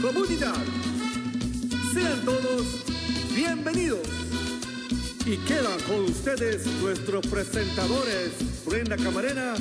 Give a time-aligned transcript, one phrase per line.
[0.00, 0.54] comunidad.
[1.92, 2.84] Sean todos
[3.34, 4.00] bienvenidos.
[5.26, 8.30] Y quedan con ustedes nuestros presentadores,
[8.64, 9.54] Brenda Camarena.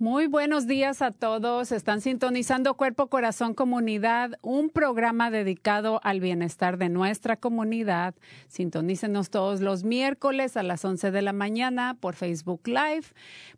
[0.00, 1.72] Muy buenos días a todos.
[1.72, 8.14] Están sintonizando Cuerpo Corazón Comunidad, un programa dedicado al bienestar de nuestra comunidad.
[8.48, 13.08] Sintonícenos todos los miércoles a las 11 de la mañana por Facebook Live,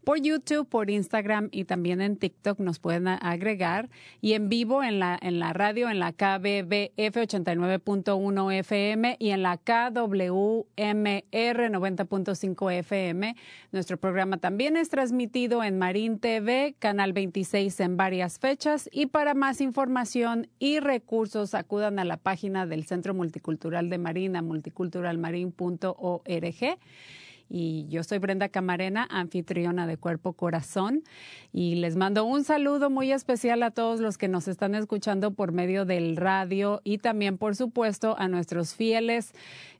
[0.02, 3.88] por YouTube, por Instagram y también en TikTok nos pueden agregar
[4.20, 9.44] y en vivo en la en la radio en la KBBF 89.1 FM y en
[9.44, 13.36] la KWMR 90.5 FM.
[13.70, 16.18] Nuestro programa también es transmitido en Marín
[16.78, 22.64] Canal 26 en varias fechas y para más información y recursos acudan a la página
[22.64, 26.78] del Centro Multicultural de Marina, multiculturalmarin.org.
[27.54, 31.02] Y yo soy Brenda Camarena, anfitriona de Cuerpo Corazón.
[31.52, 35.52] Y les mando un saludo muy especial a todos los que nos están escuchando por
[35.52, 39.34] medio del radio y también, por supuesto, a nuestros fieles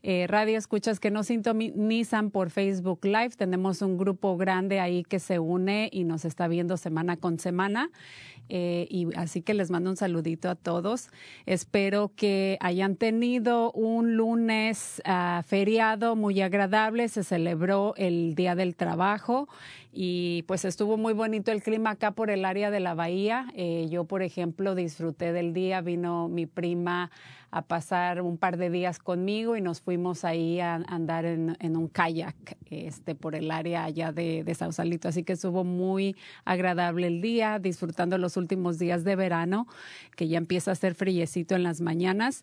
[0.05, 3.31] eh, radio escuchas que nos sintonizan por Facebook Live.
[3.37, 7.89] Tenemos un grupo grande ahí que se une y nos está viendo semana con semana.
[8.49, 11.09] Eh, y así que les mando un saludito a todos.
[11.47, 17.09] Espero que hayan tenido un lunes ah, feriado muy agradable.
[17.09, 17.23] Se
[17.97, 19.49] el Día del Trabajo
[19.93, 23.47] y pues estuvo muy bonito el clima acá por el área de la bahía.
[23.55, 25.83] Eh, yo, por ejemplo, disfruté del día.
[25.83, 27.11] Vino mi prima
[27.53, 31.87] a pasar un par de días conmigo y nos fuimos ahí a andar en, un
[31.87, 35.09] kayak este, por el área allá de, de Sausalito.
[35.09, 39.67] Así que estuvo muy agradable el día, disfrutando los últimos días de verano,
[40.17, 42.43] que ya empieza a hacer friecito en las mañanas.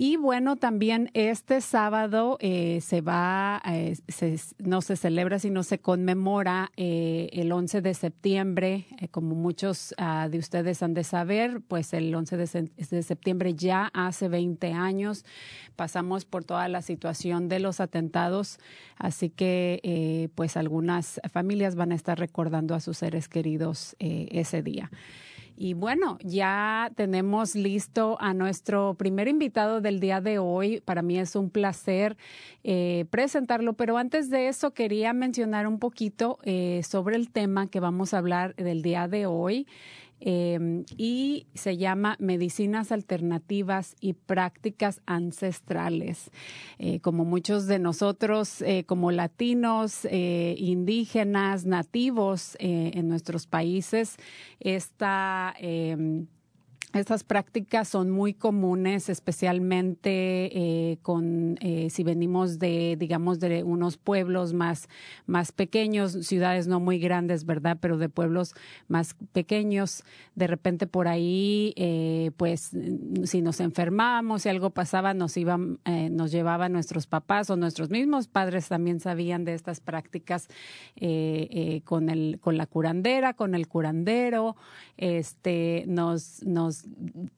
[0.00, 3.96] Y bueno, también este sábado eh, se va, eh,
[4.58, 10.38] no se celebra, sino se conmemora eh, el 11 de septiembre, como muchos ah, de
[10.38, 15.24] ustedes han de saber, pues el 11 de, de septiembre ya hace 20 años
[15.74, 18.58] pasamos por toda la situación de los atentados,
[18.96, 24.28] así que eh, pues algunas familias van a estar recordando a sus seres queridos eh,
[24.30, 24.90] ese día.
[25.56, 30.80] Y bueno, ya tenemos listo a nuestro primer invitado del día de hoy.
[30.84, 32.16] Para mí es un placer
[32.62, 36.38] eh, presentarlo, pero antes de eso quería mencionar un poquito
[36.82, 39.66] sobre el tema que vamos a hablar del día de hoy.
[40.20, 46.30] Eh, y se llama Medicinas Alternativas y Prácticas Ancestrales.
[46.78, 54.16] Eh, como muchos de nosotros, eh, como latinos, eh, indígenas, nativos en nuestros países,
[54.60, 55.54] esta...
[56.94, 60.10] estas prácticas son muy comunes, especialmente
[60.54, 64.88] eh, con eh, si venimos de, digamos, de unos pueblos más,
[65.26, 67.76] más pequeños, ciudades no muy grandes, ¿verdad?
[67.78, 68.54] Pero de pueblos
[68.88, 70.02] más pequeños.
[70.34, 72.70] De repente por ahí, eh, pues,
[73.24, 77.90] si nos enfermábamos, si algo pasaba, nos iban, eh, nos llevaban nuestros papás o nuestros
[77.90, 80.48] mismos padres también sabían de estas prácticas
[81.84, 84.56] con el, con la curandera, con el curandero,
[84.96, 86.77] este, nos, nos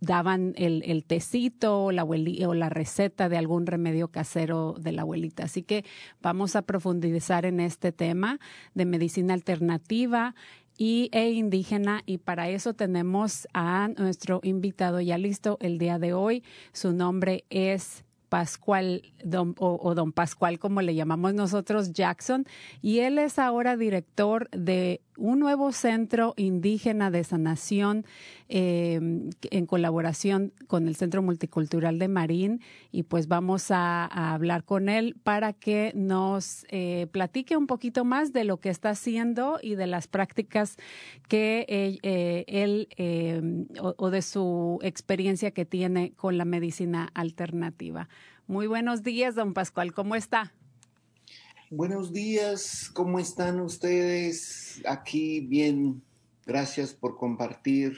[0.00, 5.02] daban el, el tecito o la, o la receta de algún remedio casero de la
[5.02, 5.44] abuelita.
[5.44, 5.84] Así que
[6.22, 8.40] vamos a profundizar en este tema
[8.74, 10.34] de medicina alternativa
[10.76, 16.14] y, e indígena y para eso tenemos a nuestro invitado ya listo el día de
[16.14, 16.42] hoy.
[16.72, 19.02] Su nombre es Pascual
[19.58, 22.46] o, don Pascual, como le llamamos nosotros, Jackson,
[22.80, 28.04] y él es ahora director de un nuevo centro indígena de sanación
[28.48, 34.88] em, en colaboración con el Centro Multicultural de Marín y pues vamos a, hablar con
[34.88, 39.74] él para que nos eh, platique un poquito más de lo que está haciendo y
[39.74, 40.76] de las prácticas
[41.28, 48.08] que eh, él em, o de su experiencia que tiene con la medicina alternativa.
[48.46, 50.52] Muy buenos días, don Pascual, ¿cómo está?
[51.72, 54.82] Buenos días, ¿cómo están ustedes?
[54.88, 56.02] Aquí bien,
[56.44, 57.92] gracias por compartir,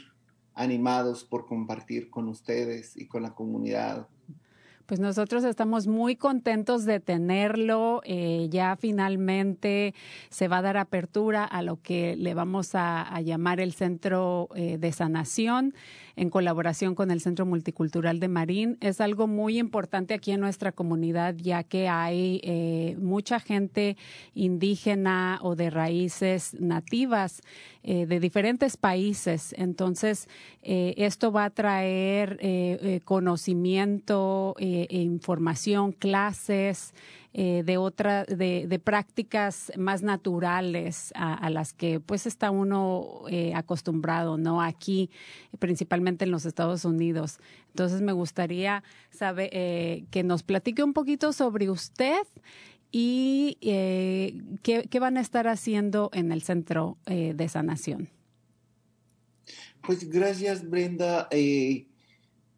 [0.52, 4.08] animados por compartir con ustedes y con la comunidad.
[4.84, 8.02] Pues nosotros estamos muy contentos de tenerlo.
[8.04, 9.94] Eh, ya finalmente
[10.28, 14.76] se va a dar apertura a lo que le vamos a, llamar el Centro eh,
[14.76, 15.72] de Sanación
[16.16, 18.78] en colaboración con el Centro Multicultural de Marín.
[18.80, 23.96] Es algo muy importante aquí en nuestra comunidad, ya que hay eh, mucha gente
[24.34, 27.42] indígena o de raíces nativas
[27.82, 29.54] eh, de diferentes países.
[29.58, 30.28] Entonces,
[30.62, 32.38] eh, esto va a traer
[33.04, 36.94] conocimiento, e información, clases,
[37.34, 43.54] eh, de otra, de, de, prácticas más naturales a, las que pues está uno eh,
[43.54, 44.60] acostumbrado, ¿no?
[44.60, 45.08] Aquí,
[45.58, 47.38] principalmente en los Estados Unidos.
[47.68, 52.22] Entonces me gustaría saber eh, que nos platique un poquito sobre usted
[52.90, 58.10] y qué, qué, van a estar haciendo en el centro de sanación.
[59.80, 61.28] Pues gracias, Brenda.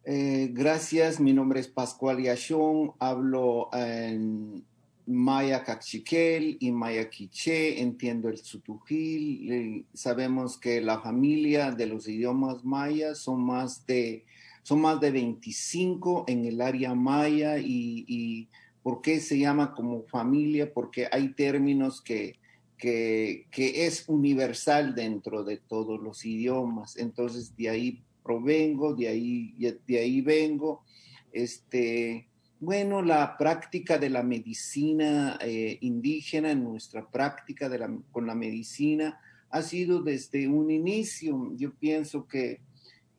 [0.05, 4.63] Gracias, mi nombre es Pascual Yashon, hablo en
[5.07, 12.63] maya cachiquel y maya quiché, entiendo el sutujil, sabemos que la familia de los idiomas
[12.63, 14.25] mayas son más de,
[14.63, 18.47] son más de 25 en el área maya y, y
[18.81, 20.73] ¿por qué se llama como familia?
[20.73, 22.35] Porque hay términos que,
[22.77, 29.55] que, que es universal dentro de todos los idiomas, entonces de ahí provengo, de ahí,
[29.87, 30.83] de ahí vengo.
[31.31, 32.27] Este,
[32.59, 39.19] bueno, la práctica de la medicina eh, indígena, nuestra práctica de la, con la medicina,
[39.51, 41.53] ha sido desde un inicio.
[41.55, 42.61] Yo pienso que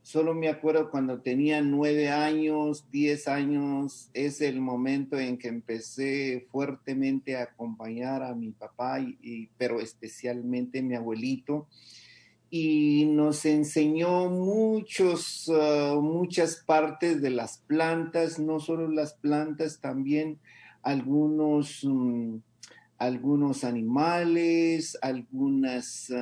[0.02, 6.46] solo me acuerdo cuando tenía nueve años, diez años, es el momento en que empecé
[6.50, 11.68] fuertemente a acompañar a mi papá, y, pero especialmente mi abuelito
[12.50, 20.38] y nos enseñó muchos, ah, muchas partes de las plantas, no solo las plantas, también
[20.82, 22.36] algunos, mm,
[22.98, 26.12] algunos animales, algunas,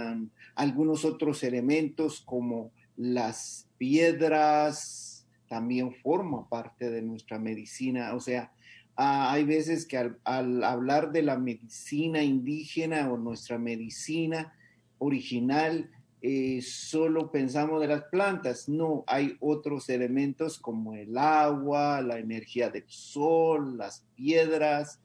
[0.54, 8.14] algunos otros elementos como las piedras, también forma parte de nuestra medicina.
[8.14, 8.52] O sea,
[8.96, 14.54] ah, hay veces que al hablar de la medicina indígena o nuestra medicina
[14.98, 15.90] original,
[16.26, 22.70] eh, solo pensamos de las plantas, no, hay otros elementos como el agua, la energía
[22.70, 25.02] del sol, las piedras,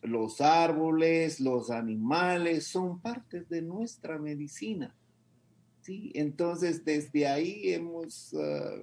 [0.00, 4.96] los árboles, los animales, son partes de nuestra medicina.
[5.82, 6.12] ¿sí?
[6.14, 8.78] Entonces, desde ahí hemos ah,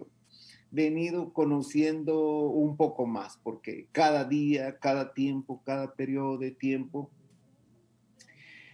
[0.70, 7.10] venido conociendo un poco más, porque cada día, cada tiempo, cada periodo de tiempo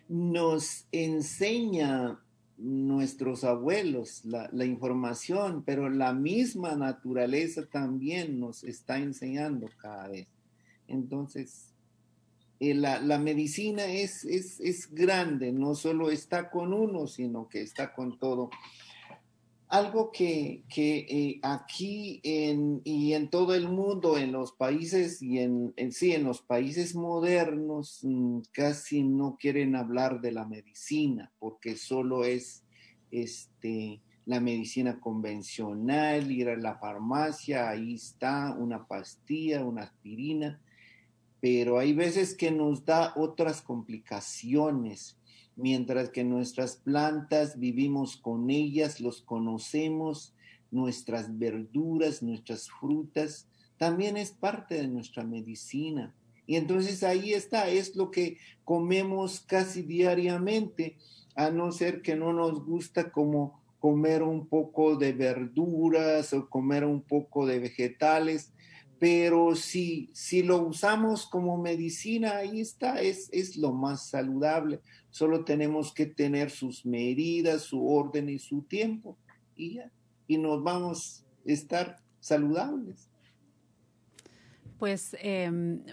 [0.10, 2.20] nos enseña
[2.58, 10.28] nuestros abuelos, la, información, pero la misma naturaleza también nos está enseñando cada vez.
[10.88, 11.74] Entonces,
[12.60, 18.18] eh, la, medicina es, es, grande, no solo está con uno, sino que está con
[18.18, 18.50] todo.
[19.74, 25.92] Algo que, eh, aquí y en todo el mundo, en los países y en, en
[25.92, 32.24] sí, en los países modernos, mm, casi no quieren hablar de la medicina porque solo
[32.24, 32.64] es
[33.10, 40.62] este, la medicina convencional, ir a la farmacia, ahí está una pastilla, una aspirina,
[41.42, 45.18] pero hay veces que nos da otras complicaciones
[45.56, 50.34] mientras que nuestras plantas vivimos con ellas, los conocemos,
[50.72, 56.14] nuestras verduras, nuestras frutas, también es parte de nuestra medicina.
[56.46, 60.98] Y entonces ahí está, es lo que comemos casi diariamente,
[61.36, 66.86] a no ser que no nos gusta como comer un poco de verduras o comer
[66.86, 68.54] un poco de vegetales,
[69.04, 74.80] pero si, si lo usamos como medicina, ahí está, es, es lo más saludable.
[75.10, 79.18] Solo tenemos que tener sus medidas, su orden y su tiempo
[79.58, 79.92] y ya,
[80.26, 83.10] y nos vamos a estar saludables.
[84.84, 85.50] Pues eh,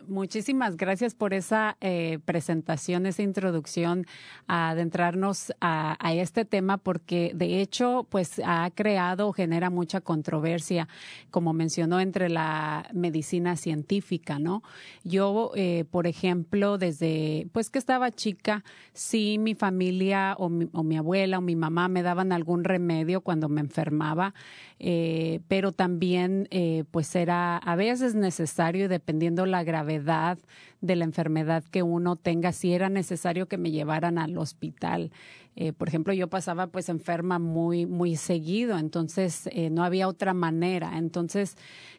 [0.08, 4.04] muchísimas gracias por esa eh, presentación, esa introducción
[4.48, 10.88] a adentrarnos a, este tema, porque de hecho, pues ha creado o genera mucha controversia,
[11.30, 14.64] como mencionó, entre la medicina científica, ¿no?
[15.04, 20.82] Yo, eh, por ejemplo, desde pues que estaba chica, sí mi familia o mi, o
[20.82, 24.34] mi abuela o mi mamá me daban algún remedio cuando me enfermaba,
[24.80, 26.48] eh, pero también
[26.90, 30.38] pues era a veces necesario dependiendo la gravedad
[30.80, 35.10] de la enfermedad que uno tenga, si era necesario que me llevaran al hospital.
[35.56, 40.32] Eh, por ejemplo, yo pasaba pues enferma muy, muy seguido, entonces eh, no había otra
[40.32, 40.96] manera.
[40.96, 41.56] Entonces,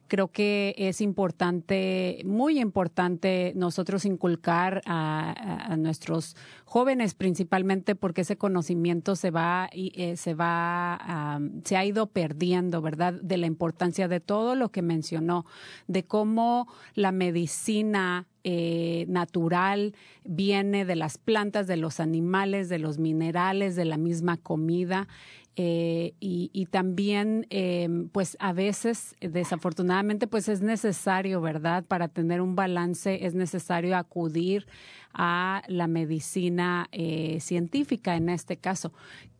[0.07, 6.35] creo que es importante, muy importante, nosotros inculcar a, nuestros
[6.65, 13.13] jóvenes principalmente porque ese conocimiento se va, eh, se va, se ha ido perdiendo, ¿verdad?
[13.13, 15.45] De la importancia de todo lo que mencionó,
[15.87, 19.93] de cómo la medicina eh, natural
[20.23, 25.07] viene de las plantas, de los animales, de los minerales, de la misma comida.
[25.57, 31.83] Eh, y, también, eh, pues a veces, desafortunadamente, pues es necesario, ¿verdad?
[31.83, 34.65] Para tener un balance es necesario acudir
[35.13, 38.93] a la medicina eh, científica en este caso.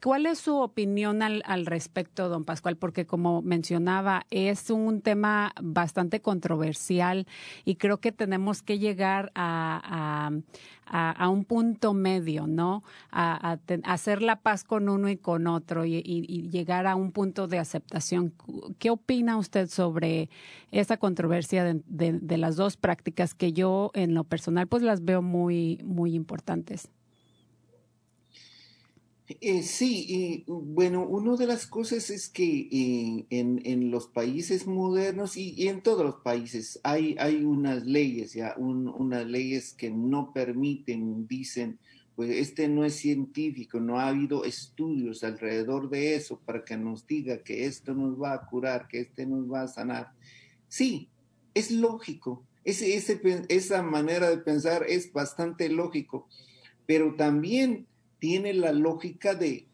[0.04, 2.76] ¿Cuál es su opinión al, al, respecto, don Pascual?
[2.76, 7.26] Porque como mencionaba, es un tema bastante controversial
[7.64, 10.32] y creo que tenemos que llegar a,
[10.94, 12.84] a un punto medio, ¿no?
[13.12, 16.02] A, hacer la paz con uno y con otro y,
[16.52, 18.34] llegar a un punto de aceptación.
[18.78, 20.30] ¿Qué opina usted sobre
[20.72, 25.04] esa controversia de, de, de las dos prácticas que yo en lo personal pues las
[25.04, 26.90] veo muy muy, importantes.
[29.40, 35.68] Eh, sí, bueno, una de las cosas es que eh, en, los países modernos y,
[35.68, 41.80] en todos los países hay, unas leyes, ya, un, unas leyes que no permiten, dicen,
[42.16, 47.08] pues este no es científico, no ha habido estudios alrededor de eso para que nos
[47.08, 50.12] diga que esto nos va a curar, que este nos va a sanar.
[50.68, 51.10] Sí,
[51.54, 56.28] es lógico, esa manera de pensar es bastante lógico,
[56.86, 57.88] pero también
[58.22, 59.66] tiene la lógica de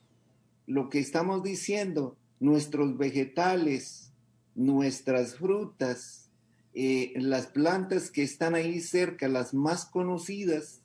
[0.68, 4.14] lo que estamos diciendo, nuestros vegetales,
[4.56, 6.30] nuestras frutas,
[6.74, 10.80] eh, las plantas que están ahí cerca, las más conocidas,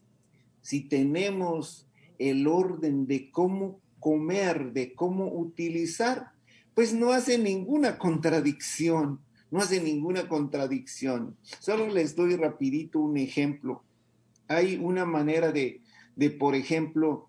[0.60, 1.86] si tenemos
[2.18, 6.32] el orden de cómo comer, de cómo utilizar,
[6.74, 9.20] pues no hace ninguna contradicción
[9.52, 11.36] no hace ninguna contradicción.
[11.60, 13.84] Solo les doy rapidito un ejemplo.
[14.48, 15.82] Hay una manera de,
[16.16, 17.28] de por ejemplo,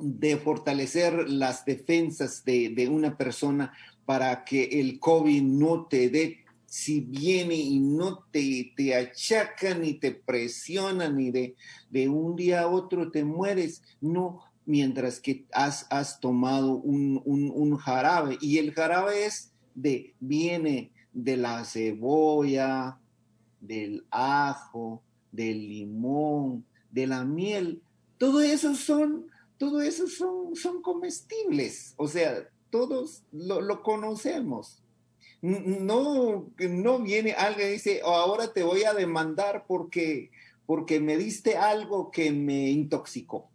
[0.00, 3.72] de fortalecer las defensas de, de, una persona
[4.04, 9.94] para que el COVID no te dé, si viene y no te, te achaca ni
[9.94, 11.56] te presiona ni de,
[11.90, 17.50] de un día a otro te mueres, no, mientras que has, has tomado un, un,
[17.52, 18.38] un jarabe.
[18.40, 22.98] Y el jarabe es de, viene de la cebolla,
[23.60, 25.02] del ajo,
[25.32, 27.82] del limón, de la miel,
[28.18, 29.29] todo eso son,
[29.60, 34.82] todo eso son, son comestibles, o sea, todos lo, conocemos.
[35.42, 40.30] No, no viene alguien y dice, oh, ahora te voy a demandar porque,
[40.64, 43.50] porque me diste algo que me intoxicó.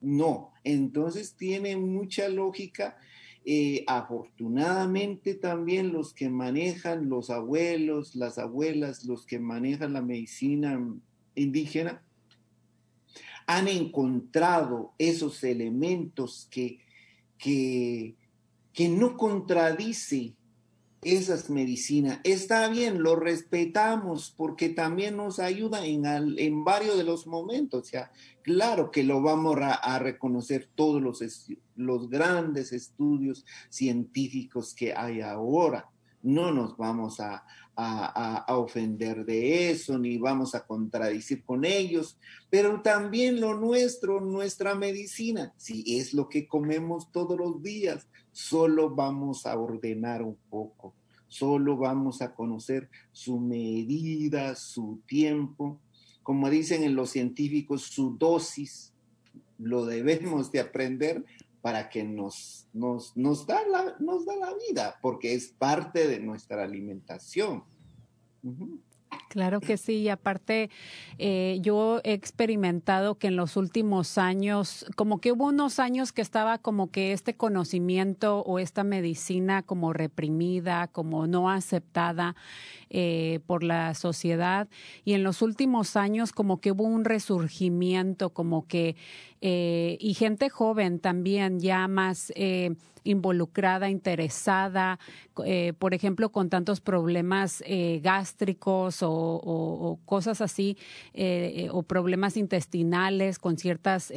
[0.00, 2.96] No, entonces tiene mucha lógica
[3.44, 10.84] eh, afortunadamente también los que manejan, los abuelos, las abuelas, los que manejan la medicina
[11.36, 12.02] indígena,
[13.46, 16.80] han encontrado esos elementos que,
[17.38, 18.16] que,
[18.72, 20.34] que no contradice
[21.02, 22.18] esas medicinas.
[22.24, 27.92] Está bien, lo respetamos porque también nos ayuda en, al, en varios de los momentos.
[27.94, 27.98] O
[28.42, 31.22] claro que lo vamos a, a reconocer todos los,
[31.76, 35.88] los grandes estudios científicos que hay ahora.
[36.22, 37.44] No nos vamos a,
[37.76, 42.18] a, ofender de eso, ni vamos a contradicir con ellos,
[42.48, 48.94] pero también lo nuestro, nuestra medicina, si es lo que comemos todos los días, solo
[48.94, 50.94] vamos a ordenar un poco,
[51.28, 55.78] solo vamos a conocer su medida, su tiempo,
[56.22, 58.92] como dicen en los científicos, su dosis,
[59.58, 61.24] lo debemos de aprender
[61.66, 66.20] para que nos, nos, nos, da la, nos da la vida, porque es parte de
[66.20, 67.64] nuestra alimentación.
[69.28, 70.70] Claro que sí, y aparte
[71.18, 76.22] eh, yo he experimentado que en los últimos años, como que hubo unos años que
[76.22, 82.36] estaba como que este conocimiento o esta medicina como reprimida, como no aceptada
[82.88, 84.68] eh, por la sociedad,
[85.04, 88.94] y en los últimos años como que hubo un resurgimiento, como que,
[89.40, 92.32] eh, y gente joven también ya más
[93.02, 94.98] involucrada, interesada,
[95.78, 97.62] por ejemplo, con tantos problemas
[98.02, 99.25] gástricos o,
[100.04, 100.76] cosas así,
[101.14, 104.12] eh, o problemas intestinales, con ciertas,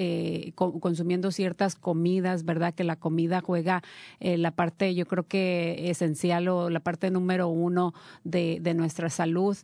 [0.56, 2.74] consumiendo ciertas comidas, ¿verdad?
[2.74, 3.84] Que la comida juega
[4.20, 9.58] la parte, yo creo que esencial o la parte número uno de, nuestra salud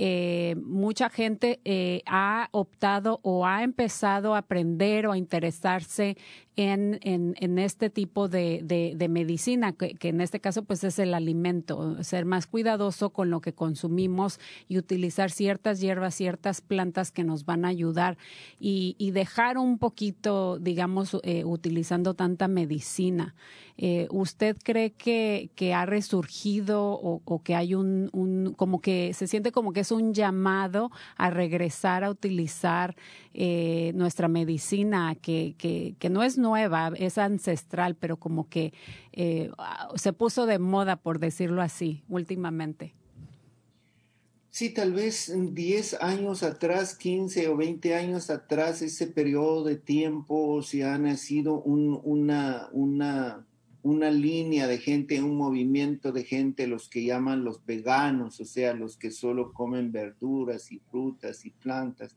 [0.00, 6.16] eh, mucha gente eh, ha optado o ha empezado a aprender o a interesarse
[6.58, 12.02] en, en, este tipo de, de, medicina, que, en este caso pues es el alimento,
[12.02, 17.44] ser más cuidadoso con lo que consumimos y utilizar ciertas hierbas, ciertas plantas que nos
[17.44, 18.18] van a ayudar
[18.58, 23.34] y, dejar un poquito, digamos, eh, utilizando tanta medicina.
[23.80, 29.28] Eh, ¿Usted cree que, que ha resurgido o, que hay un, un, como que se
[29.28, 32.96] siente como que es un llamado a regresar a utilizar
[33.40, 38.72] eh, nuestra medicina, que, que, que, no es nueva, es ancestral, pero como que
[39.12, 39.50] eh,
[39.96, 42.94] se puso de moda, por decirlo así, últimamente?
[44.50, 50.62] Sí, tal vez 10 años atrás, 15 o 20 años atrás, ese periodo de tiempo
[50.62, 53.46] se ha nacido un, una, una
[53.82, 58.74] una línea de gente, un movimiento de gente, los que llaman los veganos, o sea,
[58.74, 62.16] los que solo comen verduras y frutas y plantas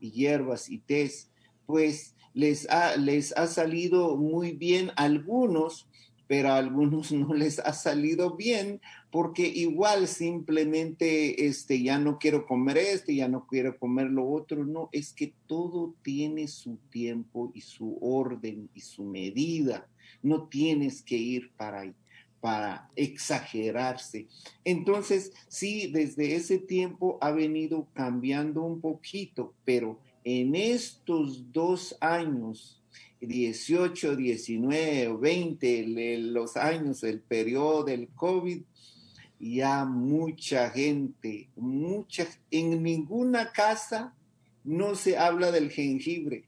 [0.00, 1.30] y hierbas y tés,
[1.66, 5.88] pues les ha, les ha salido muy bien algunos,
[6.26, 12.46] pero a algunos no les ha salido bien porque igual simplemente este ya no quiero
[12.46, 17.52] comer este, ya no quiero comer lo otro, no, es que todo tiene su tiempo
[17.54, 19.86] y su orden y su medida
[20.22, 21.92] no tienes que ir para,
[22.40, 24.28] para exagerarse.
[24.64, 32.80] Entonces, sí, desde ese tiempo ha venido cambiando un poquito, pero en estos dos años,
[33.20, 38.62] 18, 19 20, los años, el periodo del COVID,
[39.38, 44.14] ya mucha gente, mucha, en ninguna casa
[44.64, 46.44] no se habla del jengibre.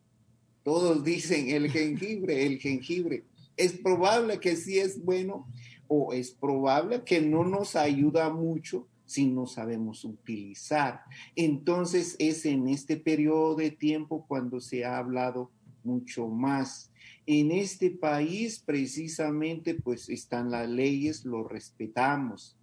[0.63, 3.25] Todos dicen el jengibre, el jengibre.
[3.57, 5.47] Es probable que sí es bueno
[5.89, 11.03] o es probable que no nos ayuda mucho si no sabemos utilizar.
[11.37, 15.51] Entonces es en este periodo de tiempo cuando se ha hablado
[15.83, 16.91] mucho más.
[17.27, 22.57] En este país precisamente pues están las leyes, lo respetamos,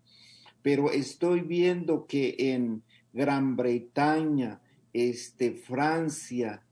[0.62, 4.62] pero estoy viendo que en Gran Bretaña,
[4.94, 6.64] este, Francia,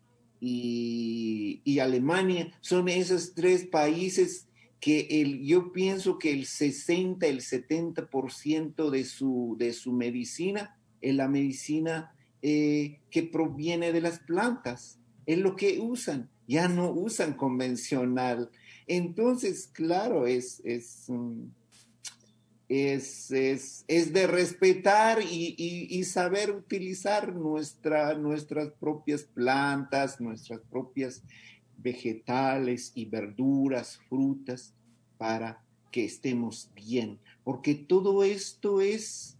[0.42, 4.48] y, Alemania, son esos tres países
[4.80, 11.16] que el, yo pienso que el 60, el 70% de su, de su medicina es
[11.16, 17.34] la medicina eh, que proviene de las plantas, es lo que usan, ya no usan
[17.34, 18.50] convencional.
[18.88, 21.08] Entonces, claro, es, es,
[22.70, 31.24] es, es, de respetar y, saber utilizar nuestra, nuestras propias plantas, nuestras propias
[31.82, 34.74] vegetales y verduras, frutas,
[35.18, 37.20] para que estemos bien.
[37.44, 39.38] Porque todo esto es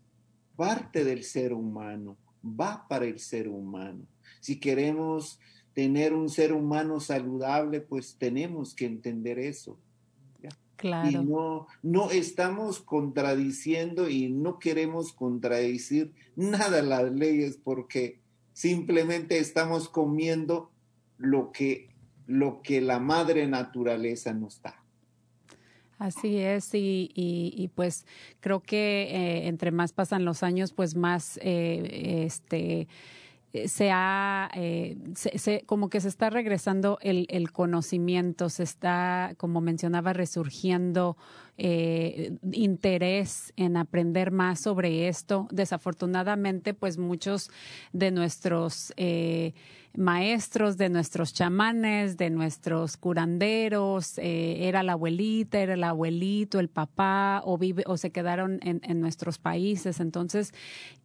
[0.56, 4.06] parte del ser humano, va para el ser humano.
[4.40, 5.40] Si queremos
[5.74, 9.78] tener un ser humano saludable, pues tenemos que entender eso
[10.82, 18.20] y no, no estamos contradiciendo y no queremos contradecir nada las leyes porque
[18.54, 20.72] simplemente estamos comiendo
[21.18, 21.89] lo que,
[22.30, 24.76] lo que la madre naturaleza nos da.
[25.98, 28.06] Así es, y, y, pues
[28.40, 32.88] creo que eh, entre más pasan los años, pues más eh, este
[33.52, 34.50] eh, se ha,
[35.66, 41.18] como que se está regresando el, el, conocimiento, se está, como mencionaba, resurgiendo
[41.62, 45.46] eh, interés en aprender más sobre esto.
[45.52, 47.52] Desafortunadamente, pues muchos
[47.92, 49.54] de nuestros eh,
[49.94, 56.70] maestros, de nuestros chamanes, de nuestros curanderos, eh, era la abuelita, era el abuelito, el
[56.70, 60.00] papá, o vive, o se quedaron en, nuestros países.
[60.00, 60.54] Entonces,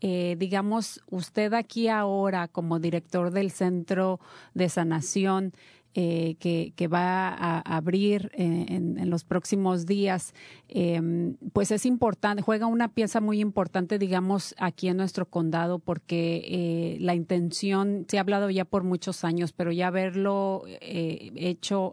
[0.01, 4.21] digamos, usted aquí ahora, como director del Centro
[4.55, 5.53] de Sanación,
[5.97, 10.35] eh, que, va a abrir en, los próximos días,
[10.69, 16.43] em, pues es importante, juega una pieza muy importante, digamos, aquí en nuestro condado, porque
[16.47, 21.93] eh, la intención, se ha hablado ya por muchos años, pero ya verlo eh, hecho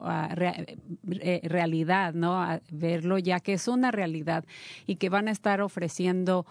[1.43, 2.43] realidad, ¿no?
[2.71, 4.45] verlo ya que es una realidad
[4.87, 6.47] y que van a estar ofreciendo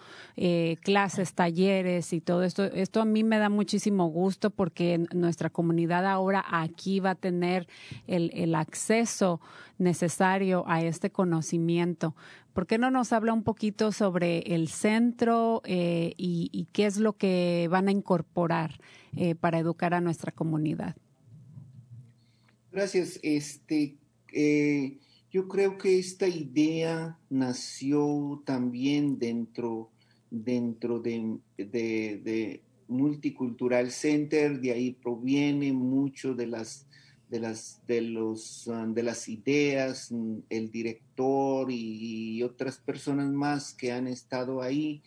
[0.83, 2.63] clases, talleres y todo esto.
[2.63, 7.40] Esto a mí me da muchísimo gusto porque nuestra comunidad ahora aquí va a tener
[7.43, 9.41] el, acceso
[9.77, 12.15] necesario a este conocimiento.
[12.53, 17.17] ¿Por qué no nos habla un poquito sobre el centro eh, y, qué es lo
[17.17, 18.79] que van a incorporar
[19.15, 20.95] eh, para educar a nuestra comunidad?
[22.71, 23.19] Gracias.
[23.23, 23.97] Este,
[24.33, 24.99] eh,
[25.31, 29.91] yo creo que esta idea nació también dentro,
[30.29, 36.85] dentro de, de Multicultural Center, de ahí proviene mucho de las
[37.31, 43.73] de las, de los, um, de las ideas, mm, el director y, otras personas más
[43.73, 45.01] que han estado ahí,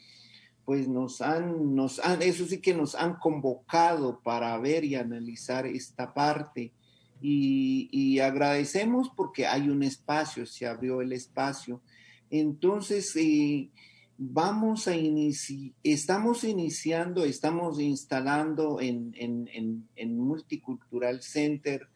[0.65, 5.67] pues nos han, nos han, eso sí que nos han convocado para ver y analizar
[5.67, 6.73] esta parte.
[7.21, 11.83] Y, agradecemos porque hay un espacio, se abrió el espacio.
[12.31, 13.69] Entonces, eh,
[14.17, 21.89] vamos a iniciar, estamos iniciando, estamos instalando en, en, en Multicultural Center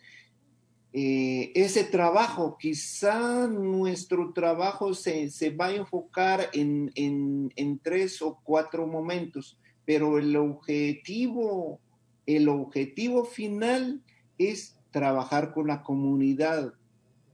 [0.92, 9.58] eh, ese trabajo, quizá nuestro trabajo se, va a enfocar en, tres o cuatro momentos,
[9.84, 11.80] pero el objetivo,
[12.26, 14.02] el objetivo final
[14.38, 16.72] es trabajar con la comunidad,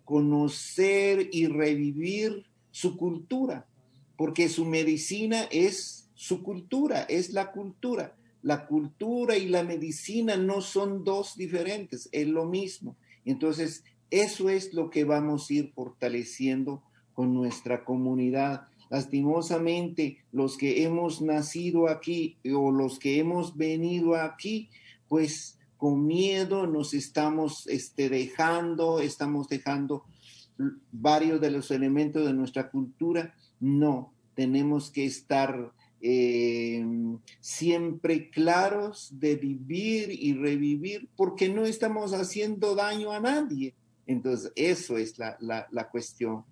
[0.05, 3.69] conocer y revivir su cultura,
[4.17, 8.17] porque su medicina es su cultura, es la cultura.
[8.43, 12.97] La cultura y la medicina no son dos diferentes, es lo mismo.
[13.25, 16.83] Entonces, eso es lo que vamos a ir fortaleciendo
[17.15, 18.69] con nuestra comunidad.
[18.91, 24.69] Lastimosamente, los que hemos nacido aquí o los que hemos venido aquí,
[25.09, 30.05] pues con miedo nos estamos este, dejando, estamos dejando
[30.93, 33.35] varios de los elementos de nuestra cultura.
[33.61, 35.73] No, tenemos que estar
[36.07, 36.85] eh,
[37.41, 43.73] siempre claros de vivir y revivir porque no estamos haciendo daño a nadie.
[44.07, 46.45] Entonces, eso es la, la, cuestión.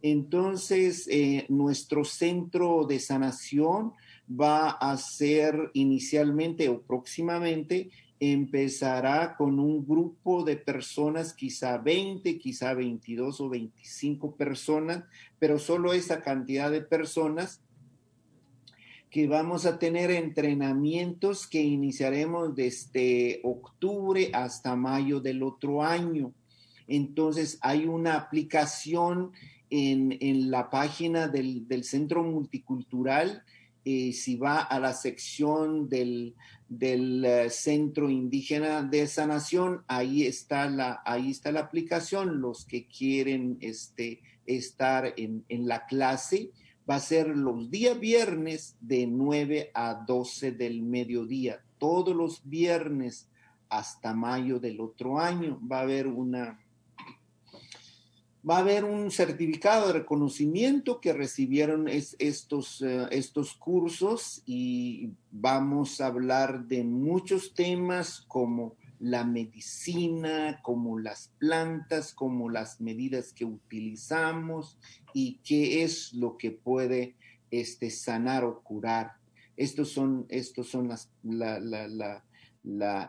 [0.00, 3.94] Entonces, eh, nuestro centro de sanación
[4.30, 12.74] va a ser inicialmente o próximamente empezará con un grupo de personas, quizá 20, quizá
[12.74, 15.02] 22 o 25 personas,
[15.40, 17.60] pero solo esa cantidad de personas
[19.10, 26.32] que vamos a tener entrenamientos que iniciaremos desde octubre hasta mayo del otro año.
[26.86, 29.32] Entonces hay una aplicación
[29.68, 33.42] en, la página del, Centro Multicultural.
[33.84, 36.34] Eh, si va a la sección del,
[36.80, 42.40] eh, Centro Indígena de Sanación, ahí está la, ahí está la aplicación.
[42.40, 46.50] Los que quieren este, estar en, en la clase,
[46.88, 51.62] va a ser los días viernes de 9 a 12 del mediodía.
[51.78, 53.28] Todos los viernes
[53.68, 56.58] hasta mayo del otro año va a haber una
[58.48, 66.00] va a haber un certificado de reconocimiento que recibieron estos, eh, estos cursos y vamos
[66.00, 73.46] a hablar de muchos temas como la medicina, como las plantas, como las medidas que
[73.46, 74.78] utilizamos
[75.14, 77.16] y qué es lo que puede
[77.50, 79.12] este, sanar o curar.
[79.56, 81.10] Estos son, estos son las,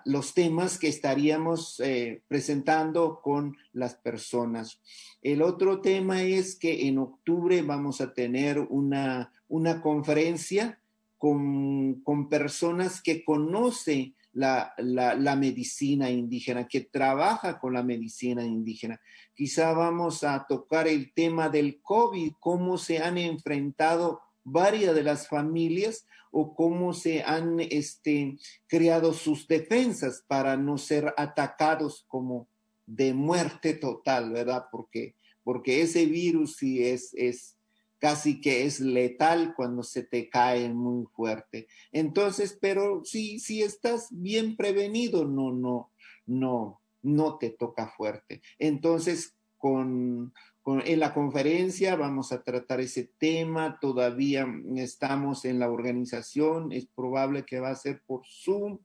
[0.05, 4.81] los temas que estaríamos eh, presentando con las personas.
[5.21, 10.79] El otro tema es que en octubre vamos a tener una, una conferencia
[11.17, 18.99] con, con personas que conocen la, la, medicina indígena, que trabaja con la medicina indígena.
[19.33, 25.27] Quizá vamos a tocar el tema del COVID, cómo se han enfrentado varias de las
[25.27, 32.47] familias o cómo se han este, creado sus defensas para no ser atacados como
[32.85, 34.65] de muerte total, ¿verdad?
[34.71, 37.57] Porque, porque ese virus sí es, es,
[38.01, 41.67] casi que es letal cuando se te cae muy fuerte.
[41.91, 45.91] Entonces, pero si, si estás bien prevenido, no, no,
[46.25, 48.41] no, no te toca fuerte.
[48.57, 50.33] Entonces, con,
[50.65, 57.45] en la conferencia vamos a tratar ese tema, todavía estamos en la organización, es probable
[57.45, 58.79] que va a ser por Zoom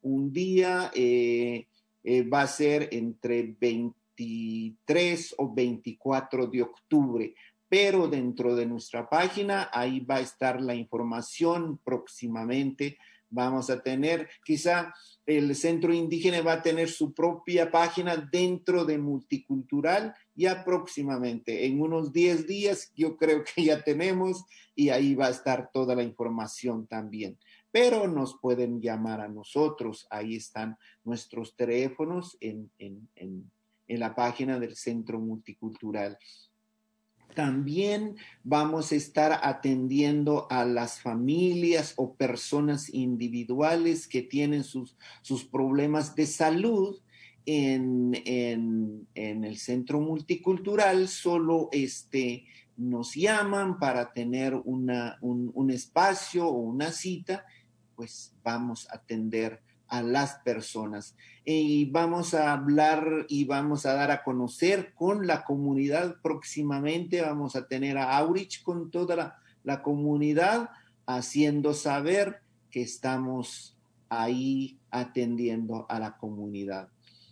[0.00, 0.90] un día.
[0.92, 1.68] Eh,
[2.08, 7.34] eh, va a ser entre 23 o 24 de octubre
[7.68, 12.98] pero dentro de nuestra página ahí va a estar la información próximamente.
[13.28, 14.94] Vamos a tener, quizá
[15.26, 21.80] el centro indígena va a tener su propia página dentro de multicultural ya próximamente, en
[21.80, 26.02] unos 10 días yo creo que ya tenemos y ahí va a estar toda la
[26.02, 27.38] información también.
[27.72, 33.50] Pero nos pueden llamar a nosotros, ahí están nuestros teléfonos en, en, en,
[33.88, 36.16] en la página del centro multicultural.
[37.36, 45.44] También vamos a estar atendiendo a las familias o personas individuales que tienen sus, sus
[45.44, 46.98] problemas de salud
[47.44, 51.08] en, en, el centro multicultural.
[51.08, 52.46] Solo este,
[52.78, 57.44] nos llaman para tener una, un, un espacio o una cita,
[57.94, 61.16] pues vamos a atender a las personas.
[61.44, 67.22] Y vamos a hablar y vamos a dar a conocer con la comunidad próximamente.
[67.22, 70.70] Vamos a tener a Aurich con toda la, la comunidad
[71.06, 73.76] haciendo saber que estamos
[74.08, 76.88] ahí atendiendo a la comunidad.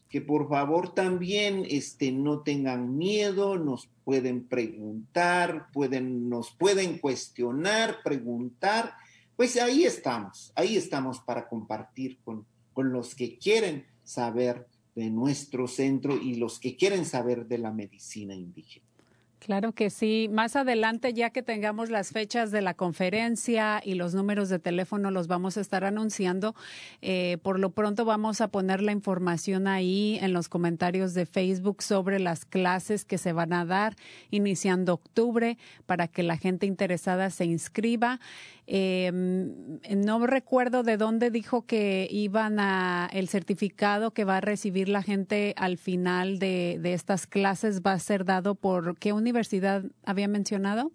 [0.08, 7.96] Que por favor también este, no tengan miedo, nos pueden preguntar, pueden, nos pueden cuestionar,
[8.04, 8.94] preguntar
[9.36, 15.66] pues ahí estamos, ahí estamos para compartir con, con los que quieren saber de nuestro
[15.66, 18.86] centro y los que quieren saber de la medicina indígena.
[19.44, 20.30] Claro que sí.
[20.32, 25.10] Más adelante, ya que tengamos las fechas de la conferencia y los números de teléfono,
[25.10, 26.54] los vamos a estar anunciando.
[27.02, 31.82] Eh, por lo pronto vamos a poner la información ahí en los comentarios de Facebook
[31.82, 33.96] sobre las clases que se van a dar
[34.30, 38.20] iniciando octubre para que la gente interesada se inscriba.
[38.66, 44.88] Eh, no recuerdo de dónde dijo que iban a el certificado que va a recibir
[44.88, 49.84] la gente al final de, de estas clases va a ser dado por qué universidad
[50.04, 50.90] había mencionado.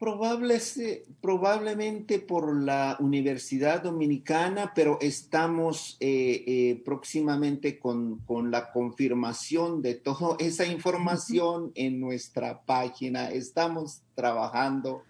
[0.00, 0.58] Probable,
[1.20, 9.96] probablemente por la Universidad Dominicana, pero estamos eh, eh, próximamente con, con, la confirmación de
[9.96, 13.30] toda esa información en nuestra página.
[13.30, 15.02] Estamos trabajando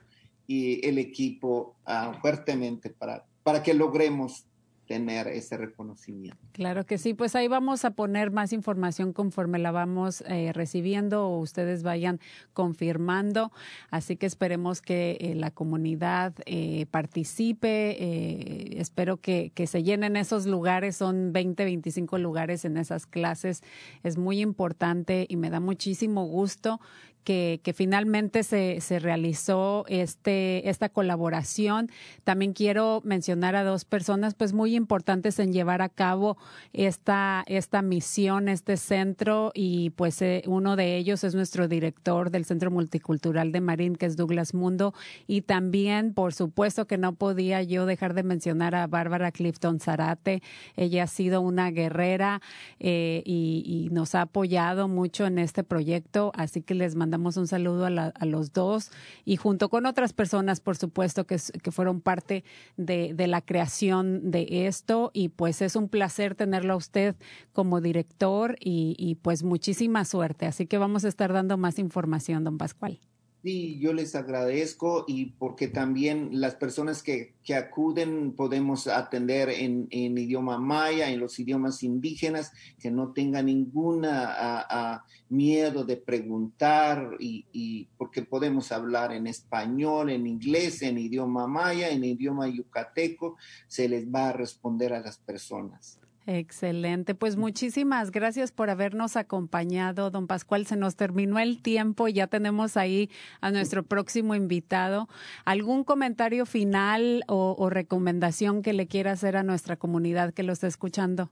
[0.50, 4.46] y el equipo uh, fuertemente para, para que logremos
[4.90, 6.36] tener ese reconocimiento.
[6.50, 11.28] Claro que sí, pues ahí vamos a poner más información conforme la vamos eh, recibiendo
[11.28, 12.18] o ustedes vayan
[12.54, 13.52] confirmando.
[13.92, 17.96] Así que esperemos que eh, la comunidad eh, participe.
[18.02, 20.96] Eh, espero que, que, se llenen esos lugares.
[20.96, 23.62] Son 20, 25 lugares en esas clases.
[24.02, 26.80] Es muy importante y me da muchísimo gusto
[27.24, 31.90] que, finalmente se, se realizó este, esta colaboración.
[32.24, 36.37] También quiero mencionar a dos personas pues muy importantes en llevar a cabo
[36.72, 42.44] esta, esta misión, este centro y pues eh, uno de ellos es nuestro director del
[42.44, 44.94] Centro Multicultural de Marín, que es Douglas Mundo
[45.26, 50.42] y también por supuesto que no podía yo dejar de mencionar a Bárbara Clifton Zarate.
[50.76, 52.40] Ella ha sido una guerrera
[52.78, 57.36] eh, y, y nos ha apoyado mucho en este proyecto, así que les mando mandamos
[57.36, 58.92] un saludo a, la, a, los dos
[59.24, 62.44] y junto con otras personas, por supuesto, que, que fueron parte
[62.76, 67.16] de, de, la creación de esto y pues es un placer tenerlo a usted
[67.52, 70.46] como director y, y pues muchísima suerte.
[70.46, 73.00] Así que vamos a estar dando más información, don Pascual.
[73.42, 79.88] Sí, yo les agradezco y porque también las personas que, que acuden podemos atender en,
[79.90, 85.96] en, idioma maya, en los idiomas indígenas, que no tengan ninguna a, a miedo de
[85.96, 92.46] preguntar y, y, porque podemos hablar en español, en inglés, en idioma maya, en idioma
[92.46, 95.98] yucateco, se les va a responder a las personas.
[96.32, 97.16] Excelente.
[97.16, 100.64] Pues muchísimas gracias por habernos acompañado, don Pascual.
[100.64, 105.08] Se nos terminó el tiempo y ya tenemos ahí a nuestro próximo invitado.
[105.44, 110.68] ¿Algún comentario final o, recomendación que le quiera hacer a nuestra comunidad que lo está
[110.68, 111.30] escuchando?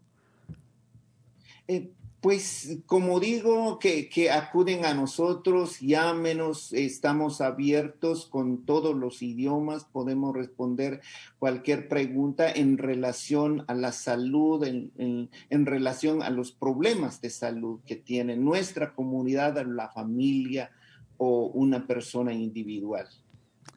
[1.68, 9.84] Eh, pues como digo, que, acuden a nosotros, llámenos, estamos abiertos con todos los idiomas,
[9.84, 11.00] podemos responder
[11.38, 17.94] cualquier pregunta en relación a la salud, en relación a los problemas de salud que
[17.94, 20.72] tiene nuestra comunidad, la familia
[21.18, 23.08] o una persona individual.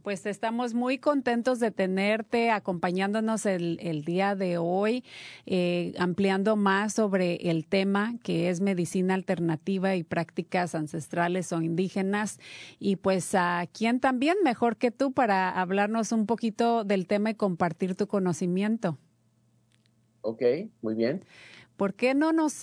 [0.03, 5.05] Pues estamos muy contentos de tenerte acompañándonos el, día de hoy,
[5.47, 12.41] eh, ampliando más sobre el tema que es medicina alternativa y prácticas ancestrales o indígenas.
[12.81, 17.35] Y pues a quién también mejor que tú para hablarnos un poquito del tema y
[17.35, 18.99] compartir tu conocimiento.
[20.23, 20.43] Ok,
[20.83, 21.25] muy bien.
[21.77, 22.63] ¿Por qué no nos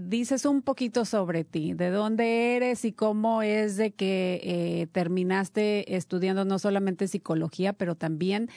[0.00, 1.72] dices un poquito sobre ti?
[1.72, 7.94] ¿De dónde eres y cómo es de que eh, terminaste estudiando no solamente psicología, pero
[7.94, 8.48] también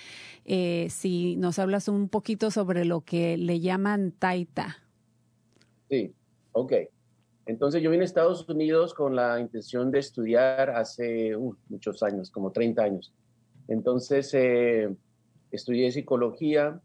[0.46, 4.78] eh, si nos hablas un poquito sobre lo que le llaman taita?
[5.90, 6.14] Sí,
[6.52, 6.74] ok.
[7.46, 12.32] Entonces yo vine a Estados Unidos con la intención de estudiar hace uh, muchos años,
[12.32, 13.14] como 30 años.
[13.68, 14.94] Entonces eh,
[15.52, 16.82] estudié psicología,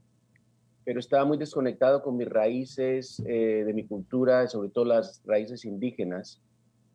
[0.85, 5.65] pero estaba muy desconectado con mis raíces eh, de mi cultura, sobre todo las raíces
[5.65, 6.41] indígenas.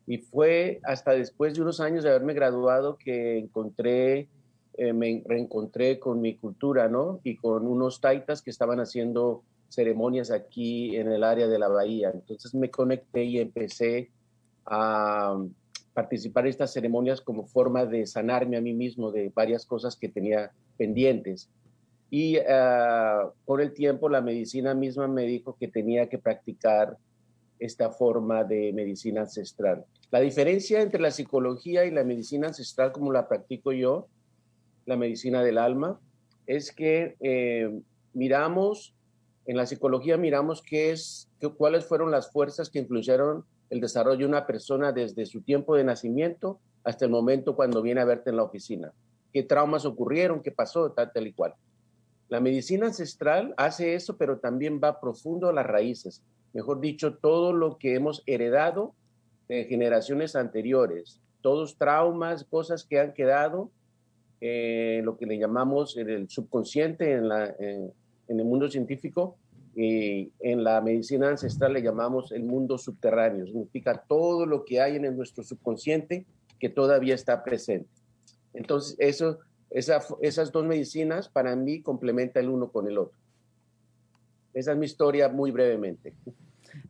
[0.06, 4.28] Y fue hasta después de unos años de haberme graduado que encontré,
[4.74, 7.20] eh, me reencontré con mi cultura, ¿no?
[7.24, 12.10] Y con unos taitas que estaban haciendo ceremonias aquí en el área de la bahía.
[12.12, 14.10] Entonces me conecté y empecé
[14.64, 15.38] a
[15.94, 20.08] participar en estas ceremonias como forma de sanarme a mí mismo de varias cosas que
[20.08, 21.48] tenía pendientes.
[22.10, 26.96] Y uh, por el tiempo la medicina misma me dijo que tenía que practicar
[27.58, 29.84] esta forma de medicina ancestral.
[30.10, 34.06] La diferencia entre la psicología y la medicina ancestral, como la practico yo,
[34.84, 35.98] la medicina del alma,
[36.46, 37.80] es que eh,
[38.12, 38.94] miramos,
[39.46, 44.20] en la psicología miramos qué es, qué, cuáles fueron las fuerzas que influyeron el desarrollo
[44.20, 48.30] de una persona desde su tiempo de nacimiento hasta el momento cuando viene a verte
[48.30, 48.92] en la oficina.
[49.32, 50.40] ¿Qué traumas ocurrieron?
[50.40, 50.92] ¿Qué pasó?
[50.92, 51.54] Tal, tal y cual.
[52.28, 56.22] La medicina ancestral hace eso, pero también va profundo a las raíces.
[56.52, 58.94] Mejor dicho, todo lo que hemos heredado
[59.48, 63.70] de generaciones anteriores, todos traumas, cosas que han quedado,
[64.40, 67.30] eh, lo que le llamamos el subconsciente en,
[68.28, 69.36] el mundo científico,
[69.76, 73.46] y en la medicina ancestral le llamamos el mundo subterráneo.
[73.46, 76.24] Significa todo lo que hay en nuestro subconsciente
[76.58, 77.90] que todavía está presente.
[78.54, 79.38] Entonces, eso
[79.76, 83.18] esas dos medicinas para mí complementan el uno con el otro.
[84.54, 86.14] Esa es mi historia muy brevemente.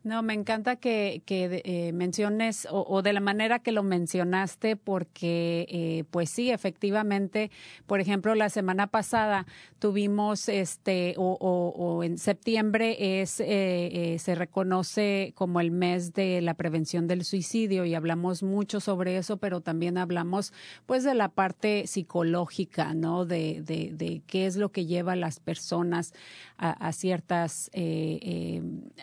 [0.03, 6.03] No, me encanta que, eh, menciones o, de la manera que lo mencionaste, porque eh,
[6.11, 7.51] pues sí, efectivamente,
[7.85, 9.45] por ejemplo, la semana pasada
[9.79, 17.07] tuvimos este, o, en septiembre es, eh, se reconoce como el mes de la prevención
[17.07, 20.53] del suicidio y hablamos mucho sobre eso, pero también hablamos
[20.85, 23.25] pues de la parte psicológica, ¿no?
[23.25, 26.13] De, de, qué es lo que lleva a las personas
[26.57, 27.69] a, ciertas,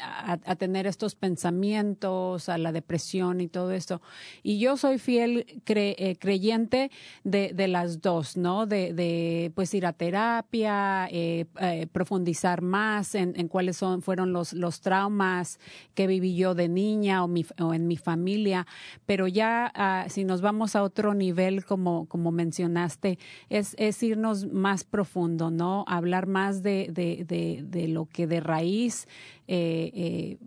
[0.01, 4.03] a, a tener estos pensamientos, a la depresión y todo esto.
[4.43, 6.91] Y yo soy fiel eh, creyente
[7.23, 8.67] de, las dos, ¿no?
[8.67, 14.81] De, pues ir a terapia, eh, eh, profundizar más en, cuáles son, fueron los, los
[14.81, 15.59] traumas
[15.95, 18.67] que viví yo de niña o, mi, o en mi familia.
[19.07, 24.47] Pero ya uh, si nos vamos a otro nivel, como, como mencionaste, es, es irnos
[24.47, 25.85] más profundo, ¿no?
[25.87, 29.07] Hablar más de, de lo que de raíz
[29.47, 30.39] eh, eh,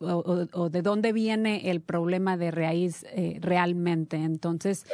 [0.00, 4.16] o, de dónde viene el problema de raíz eh, realmente.
[4.16, 4.86] Entonces,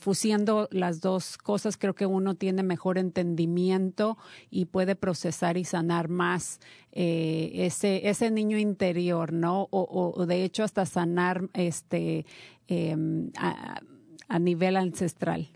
[0.00, 4.16] fusiendo las dos cosas, creo que uno tiene mejor entendimiento
[4.50, 6.60] y puede procesar y sanar más
[6.92, 9.68] ese, ese niño interior, ¿no?
[9.70, 12.24] O, de hecho hasta sanar este
[12.68, 15.48] em, a, nivel ancestral.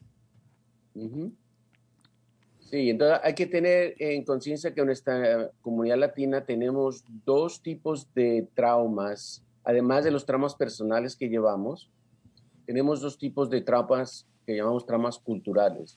[2.71, 8.13] Sí, entonces hay que tener en conciencia que en nuestra comunidad latina tenemos dos tipos
[8.13, 11.91] de traumas, además de los traumas personales que llevamos.
[12.67, 15.97] tenemos dos tipos de traumas que llamamos traumas culturales.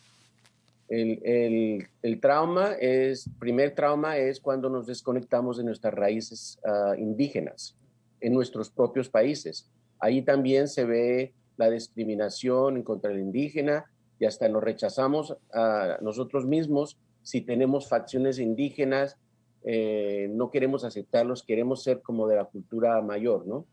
[0.87, 1.87] El,
[2.21, 7.75] trauma es, primer trauma es cuando nos desconectamos de nuestras raíces ah, indígenas
[8.21, 9.69] en nuestros propios países.
[9.99, 13.90] Ahí también se ve la discriminación contra el indígena
[14.21, 19.17] y hasta nos rechazamos a nosotros mismos si tenemos facciones indígenas,
[19.63, 23.65] eh, no queremos aceptarlos, queremos ser como de la cultura mayor, ¿no?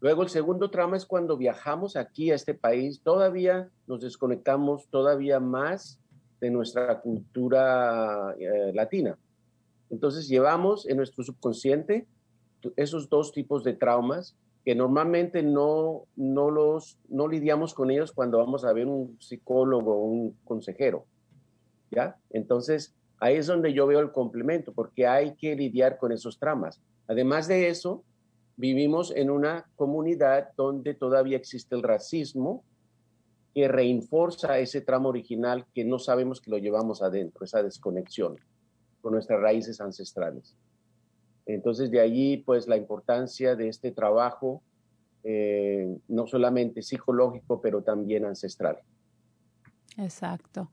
[0.00, 5.40] Luego el segundo trauma es cuando viajamos aquí a este país, todavía nos desconectamos todavía
[5.40, 6.00] más
[6.40, 9.18] de nuestra cultura eh, latina.
[9.90, 12.06] Entonces llevamos en nuestro subconsciente
[12.76, 14.36] esos dos tipos de traumas
[14.66, 19.94] que normalmente no, no, los, no lidiamos con ellos cuando vamos a ver un psicólogo
[19.94, 21.06] o un consejero.
[21.92, 22.16] ¿Ya?
[22.30, 26.82] Entonces, ahí es donde yo veo el complemento, porque hay que lidiar con esos traumas.
[27.06, 28.02] Además de eso,
[28.56, 32.64] vivimos en una comunidad donde todavía existe el racismo,
[33.54, 38.36] que reinforza ese tramo original que no sabemos que lo llevamos adentro, esa desconexión
[39.00, 40.56] con nuestras raíces ancestrales.
[41.46, 44.62] Entonces, de allí, pues, la importancia de este trabajo,
[45.22, 48.78] eh, no solamente psicológico, pero también ancestral.
[49.96, 50.70] Exacto.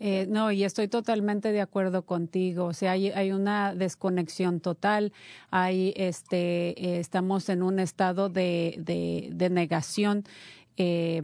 [0.00, 2.64] Eh, no, y estoy totalmente de acuerdo contigo.
[2.64, 5.12] O sea, hay, hay una desconexión total.
[5.50, 10.24] Hay, este, estamos en un estado de, de, negación
[10.76, 11.22] eh,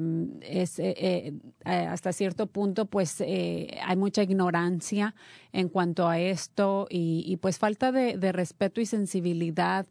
[1.64, 5.14] hasta cierto punto pues hay mucha ignorancia
[5.52, 9.86] en cuanto a esto y, pues falta de, respeto y sensibilidad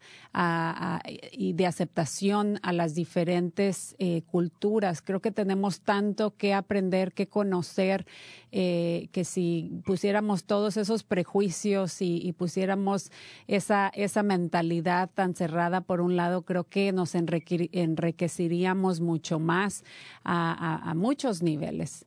[1.32, 5.02] y de aceptación a las diferentes eh, culturas.
[5.02, 8.06] Creo que tenemos tanto que aprender, que conocer,
[8.52, 13.12] eh, que si pusiéramos todos esos prejuicios y, pusiéramos
[13.48, 19.84] esa, esa mentalidad tan cerrada por un lado, creo que nos enriqueceríamos mucho más
[20.24, 22.06] a, a muchos niveles.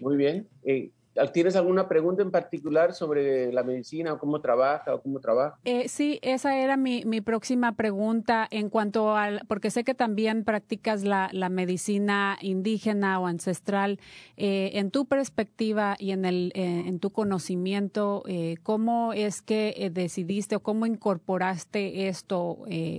[0.00, 0.48] Muy bien.
[0.62, 0.90] Eh,
[1.32, 5.58] ¿Tienes alguna pregunta en particular sobre la medicina o cómo trabaja o cómo trabaja?
[5.64, 10.44] Eh, sí, esa era mi, mi, próxima pregunta en cuanto al, porque sé que también
[10.44, 13.98] practicas la, la medicina indígena o ancestral.
[14.36, 19.90] Eh, en tu perspectiva y en, el, eh, en tu conocimiento, eh, ¿cómo es que
[19.92, 22.58] decidiste o cómo incorporaste esto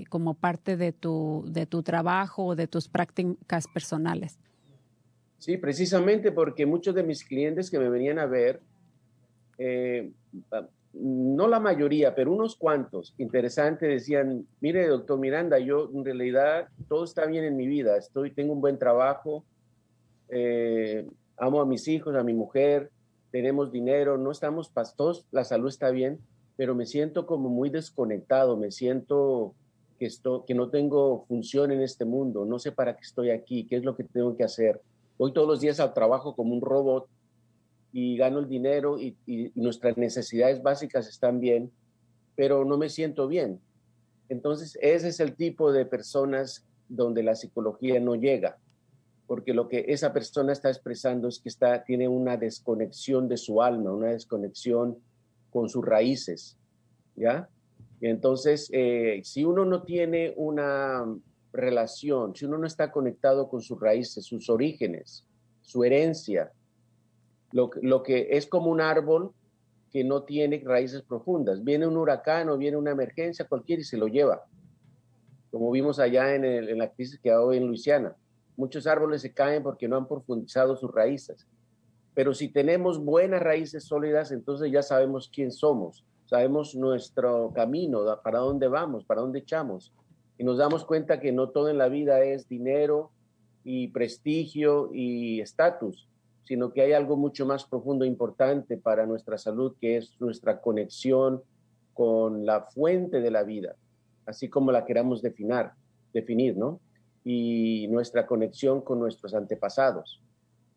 [0.09, 4.37] como parte de tu, de tu trabajo o de tus prácticas personales?
[5.41, 8.61] Sí, precisamente porque muchos de mis clientes que me venían a ver,
[9.57, 10.11] eh,
[10.93, 17.05] no la mayoría, pero unos cuantos, interesantes, decían, mire, doctor Miranda, yo en realidad todo
[17.05, 19.43] está bien en mi vida, estoy, tengo un buen trabajo,
[20.29, 22.91] eh, amo a mis hijos, a mi mujer,
[23.31, 26.19] tenemos dinero, no estamos pastos, la salud está bien,
[26.55, 29.55] pero me siento como muy desconectado, me siento
[29.97, 33.65] que, esto, que no tengo función en este mundo, no sé para qué estoy aquí,
[33.65, 34.79] qué es lo que tengo que hacer
[35.21, 37.07] voy todos los días al trabajo como un robot
[37.91, 39.15] y gano el dinero y,
[39.53, 41.71] nuestras necesidades básicas están bien,
[42.35, 43.61] pero no me siento bien.
[44.29, 48.57] Entonces, ese es el tipo de personas donde la psicología no llega,
[49.27, 53.61] porque lo que esa persona está expresando es que está, tiene una desconexión de su
[53.61, 54.97] alma, una desconexión
[55.51, 56.57] con sus raíces,
[57.15, 57.47] ¿ya?
[58.01, 61.05] Entonces, eh, si uno no tiene una
[61.53, 65.25] relación, si uno no está conectado con sus raíces, sus orígenes,
[65.61, 66.51] su herencia,
[67.51, 69.33] lo, que es como un árbol
[69.91, 71.63] que no tiene raíces profundas.
[71.63, 74.45] Viene un huracán o viene una emergencia cualquiera y se lo lleva,
[75.51, 78.15] como vimos allá en, la crisis que hay en Luisiana.
[78.55, 81.47] Muchos árboles se caen porque no han profundizado sus raíces.
[82.13, 88.39] Pero si tenemos buenas raíces sólidas, entonces ya sabemos quién somos, sabemos nuestro camino, para
[88.39, 89.93] dónde vamos, para dónde echamos
[90.41, 93.11] y nos damos cuenta que no todo en la vida es dinero
[93.63, 96.09] y prestigio y estatus,
[96.45, 100.59] sino que hay algo mucho más profundo e importante para nuestra salud, que es nuestra
[100.59, 101.43] conexión
[101.93, 103.75] con la fuente de la vida,
[104.25, 105.67] así como la queramos definir,
[106.11, 106.79] definir, ¿no?
[107.23, 110.23] Y nuestra conexión con nuestros antepasados.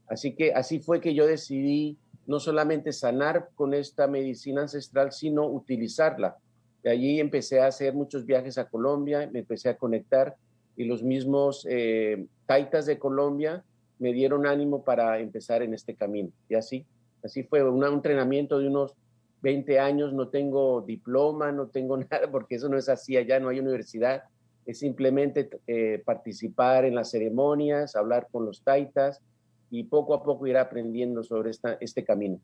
[0.08, 1.96] Así que así fue que yo decidí
[2.26, 6.36] no solamente sanar con esta medicina ancestral, sino utilizarla
[6.84, 10.36] de allí empecé a hacer muchos viajes a Colombia, me empecé a conectar
[10.76, 13.64] y los mismos eh, taitas de Colombia
[13.98, 16.28] me dieron ánimo para empezar en este camino.
[16.48, 16.84] Y así,
[17.22, 18.94] así fue un entrenamiento de unos
[19.40, 23.48] 20 años, no tengo diploma, no tengo nada, porque eso no es así allá, no
[23.48, 24.24] hay universidad,
[24.66, 29.22] es simplemente eh, participar en las ceremonias, hablar con los taitas
[29.70, 32.40] y poco a poco ir aprendiendo sobre este camino.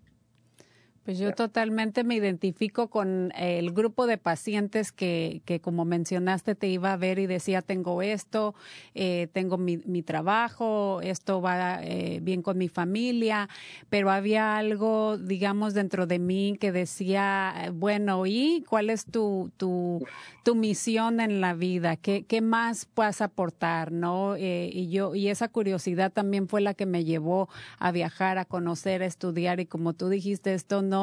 [1.10, 6.68] Pues yo totalmente me identifico con el grupo de pacientes que, que, como mencionaste, te
[6.68, 8.54] iba a ver y decía, tengo esto,
[8.94, 13.48] eh, tengo mi, mi, trabajo, esto va eh, bien con mi familia,
[13.88, 20.06] pero había algo, digamos, dentro de mí que decía, bueno, ¿y cuál es tu, tu,
[20.44, 21.96] tu misión en la vida?
[21.96, 23.90] ¿Qué, qué más puedes aportar?
[23.90, 24.36] ¿no?
[24.36, 27.48] Eh, y, yo, y esa curiosidad también fue la que me llevó
[27.80, 30.99] a viajar, a conocer, a estudiar y como tú dijiste, esto no,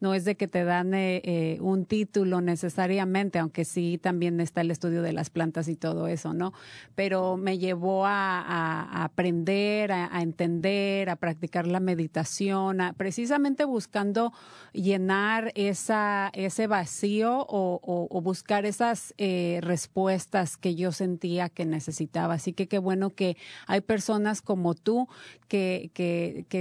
[0.00, 4.60] no es de que te dan eh, eh, un título necesariamente, aunque sí también está
[4.60, 6.52] el estudio de las plantas y todo eso, ¿no?
[6.94, 14.32] Pero me llevó a, aprender, a, entender, a practicar la meditación, precisamente buscando
[14.72, 22.34] llenar ese vacío o, buscar esas eh, respuestas que yo sentía que necesitaba.
[22.34, 23.36] Así que qué bueno que
[23.66, 25.08] hay personas como tú
[25.48, 25.90] que,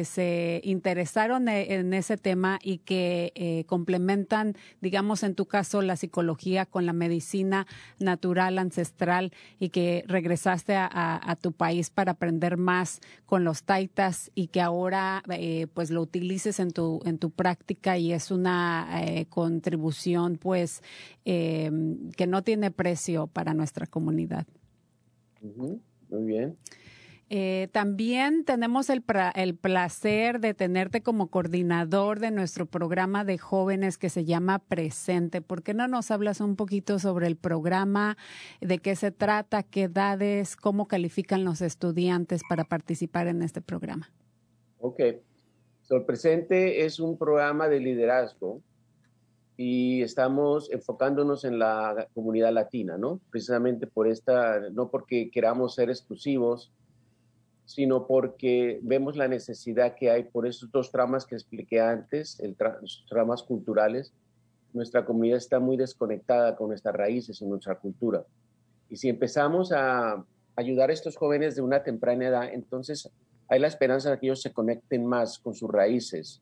[0.06, 6.66] se interesaron en ese tema y que eh, complementan, digamos, en tu caso, la psicología
[6.66, 7.68] con la medicina
[8.00, 14.48] natural, ancestral, y que regresaste a, tu país para aprender más con los taitas y
[14.48, 19.26] que ahora eh, pues lo utilices en tu, en tu práctica y es una eh,
[19.28, 20.82] contribución pues
[21.26, 21.70] eh,
[22.16, 24.48] que no tiene precio para nuestra comunidad.
[25.42, 26.58] Muy bien.
[27.30, 29.04] Eh, también tenemos el,
[29.34, 35.42] el, placer de tenerte como coordinador de nuestro programa de jóvenes que se llama Presente.
[35.42, 38.16] ¿Por qué no nos hablas un poquito sobre el programa,
[38.62, 44.12] de qué se trata, qué edades, cómo califican los estudiantes para participar en este programa?
[44.80, 45.02] Ok.
[45.82, 48.62] So, Presente es un programa de liderazgo
[49.58, 53.20] y estamos enfocándonos en la comunidad latina, ¿no?
[53.32, 56.72] Precisamente por esta, no porque queramos ser exclusivos,
[57.66, 62.56] sino porque vemos la necesidad que hay por esos dos tramas que expliqué antes, el
[62.82, 64.14] los tramas culturales.
[64.74, 68.24] Nuestra comunidad está muy desconectada con nuestras raíces y nuestra cultura.
[68.90, 70.24] Y si empezamos a
[70.56, 73.10] ayudar a estos jóvenes de una temprana edad, entonces
[73.48, 76.42] hay la esperanza de que ellos se conecten más con sus raíces,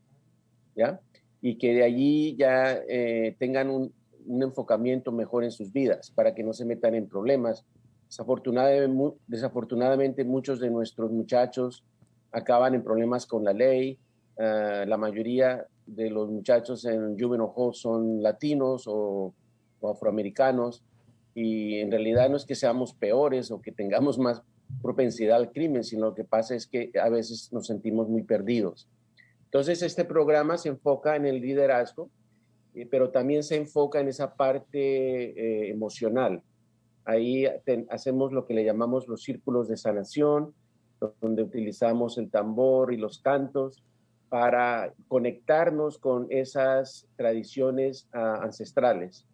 [0.75, 0.99] ¿ya?
[1.41, 6.43] Y que de allí ya eh, tengan un enfocamiento mejor en sus vidas, para que
[6.43, 7.65] no se metan en problemas
[9.27, 11.83] Desafortunadamente, muchos de nuestros muchachos
[12.31, 13.97] acaban en problemas con la ley.
[14.37, 19.33] Ah, la mayoría de los muchachos en Juvenile Hall son latinos o,
[19.81, 20.81] afroamericanos
[21.35, 24.41] y en realidad no es que seamos peores o que tengamos más
[24.81, 28.87] propensidad al crimen, sino lo que pasa es que a veces nos sentimos muy perdidos.
[29.45, 32.09] Entonces, este programa se enfoca en el liderazgo,
[32.73, 36.41] eh, pero también se enfoca en esa parte eh, emocional.
[37.05, 37.45] Ahí
[37.89, 40.53] hacemos lo que le llamamos los círculos de sanación,
[41.21, 43.83] donde utilizamos el tambor y los cantos
[44.29, 49.27] para conectarnos con esas tradiciones ah, ancestrales.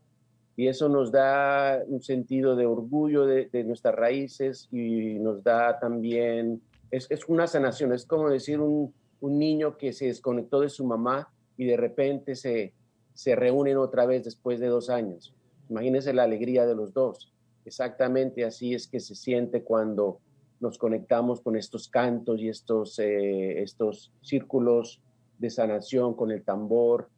[0.57, 6.61] Y eso nos da un sentido de orgullo de, nuestras raíces y nos da también,
[6.91, 11.63] es, una sanación, es como decir un, niño que se desconectó de su mamá y
[11.63, 12.73] de repente se,
[13.13, 15.33] se reúnen otra vez después de dos años.
[15.69, 17.31] Imagínense la alegría de los dos.
[17.69, 20.21] Exactamente así es que se siente cuando
[20.59, 25.03] nos conectamos con estos cantos y estos, eh, estos círculos
[25.37, 27.11] de sanación con el tambor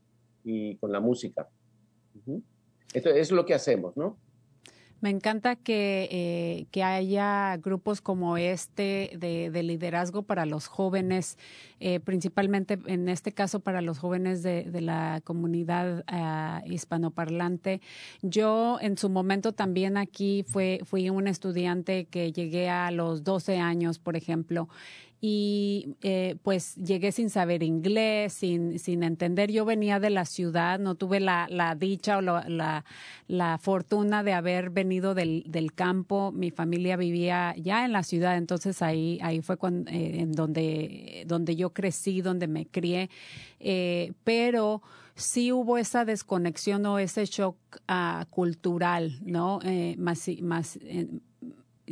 [0.43, 1.47] y con la música.
[2.93, 4.17] Esto es lo que hacemos, ¿no?
[5.01, 11.39] Me encanta que, eh, que haya grupos como este de, liderazgo para los jóvenes,
[11.79, 17.81] eh, principalmente en este caso para los jóvenes de, la comunidad uh, hispanoparlante.
[18.21, 23.57] Yo en su momento también aquí fue, fui un estudiante que llegué a los 12
[23.57, 24.69] años, por ejemplo,
[25.24, 29.51] y eh, pues llegué sin saber inglés, sin, sin entender.
[29.51, 32.84] Yo venía de la ciudad, no tuve la, la dicha o la,
[33.28, 36.32] la, fortuna de haber venido del, del, campo.
[36.32, 41.24] Mi familia vivía ya en la ciudad, entonces ahí, ahí fue cuando, eh, en donde,
[41.28, 43.11] donde yo crecí, donde me crié.
[43.59, 44.82] Eh, pero
[45.13, 47.57] sí hubo esa desconexión o ese shock
[47.88, 49.59] uh, cultural, ¿no?
[49.63, 50.80] Eh, más, más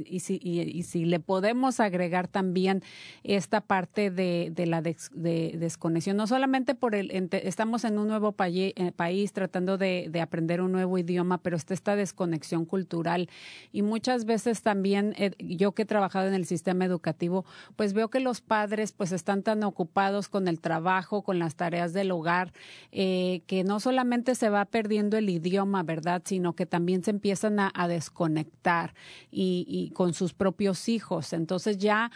[0.06, 2.84] y si, y, si le podemos agregar también
[3.24, 8.36] esta parte de, de la de desconexión, no solamente por el, estamos en un nuevo
[8.40, 13.30] eh, país tratando de, de, aprender un nuevo idioma, pero está esta desconexión cultural.
[13.72, 17.46] Y muchas veces también, eh, yo que he trabajado en el sistema educativo,
[17.76, 21.94] pues veo que los padres pues están tan ocupados con el trabajo, con las tareas
[21.94, 22.54] del hogar,
[22.92, 26.22] eh, que no solamente se va perdiendo el idioma, ¿verdad?
[26.26, 28.94] Sino que también se empiezan a, a desconectar.
[29.32, 31.34] Y, y con sus propios hijos.
[31.34, 32.12] Entonces ya,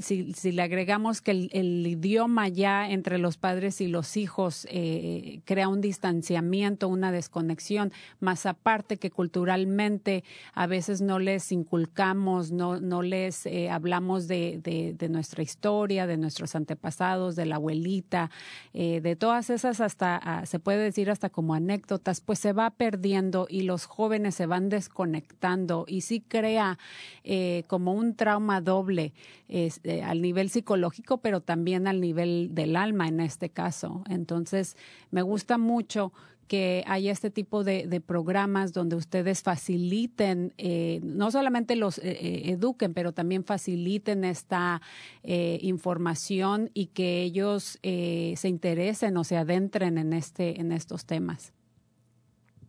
[0.00, 5.68] si, le agregamos que el, idioma ya entre los padres y los hijos eh, crea
[5.68, 13.02] un distanciamiento, una desconexión, más aparte que culturalmente a veces no les inculcamos, no, no
[13.02, 18.30] les eh, hablamos de, nuestra historia, de nuestros antepasados, de la abuelita,
[18.72, 22.70] eh, de todas esas hasta, ah, se puede decir hasta como anécdotas, pues se va
[22.70, 26.78] perdiendo y los jóvenes se van desconectando y sí crea
[27.24, 29.12] eh, como un trauma doble
[29.48, 34.02] este, al nivel psicológico, pero también al nivel del alma en este caso.
[34.08, 34.76] Entonces,
[35.10, 36.12] me gusta mucho
[36.48, 42.92] que haya este tipo de, programas donde ustedes faciliten, eh, no solamente los eh, eduquen,
[42.92, 44.82] pero también faciliten esta
[45.22, 51.52] información y que ellos se interesen o se adentren en, este, en estos temas.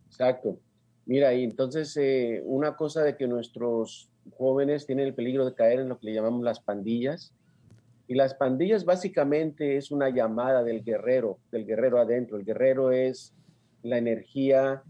[0.06, 0.60] Exacto.
[1.04, 1.98] Mira, y entonces
[2.44, 6.14] una cosa de que nuestros jóvenes tienen el peligro de caer en lo que le
[6.14, 7.32] llamamos las pandillas.
[8.08, 12.36] Y las pandillas básicamente es una llamada del guerrero, del guerrero adentro.
[12.36, 13.32] El guerrero es
[13.82, 14.82] la energía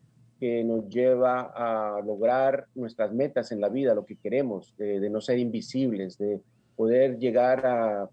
[0.42, 5.20] que nos lleva a lograr nuestras metas en la vida, lo que queremos, de, no
[5.20, 6.40] ser invisibles, de
[6.74, 8.10] poder llegar a,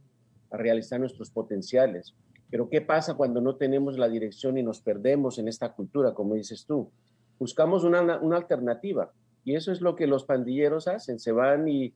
[0.51, 2.13] realizar nuestros potenciales.
[2.51, 6.35] Pero ¿qué pasa cuando no tenemos la dirección y nos perdemos en esta cultura, como
[6.35, 6.91] dices tú?
[7.39, 9.11] Buscamos una, alternativa
[9.49, 11.93] y eso es lo que los pandilleros hacen, se van y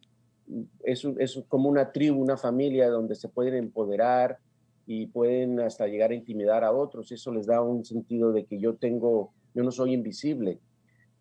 [0.83, 4.39] es, es como una tribu, una familia donde se pueden empoderar,
[4.85, 7.11] y pueden hasta llegar a intimidar a otros.
[7.11, 10.59] Eso les da un sentido de que yo tengo, yo no soy invisible.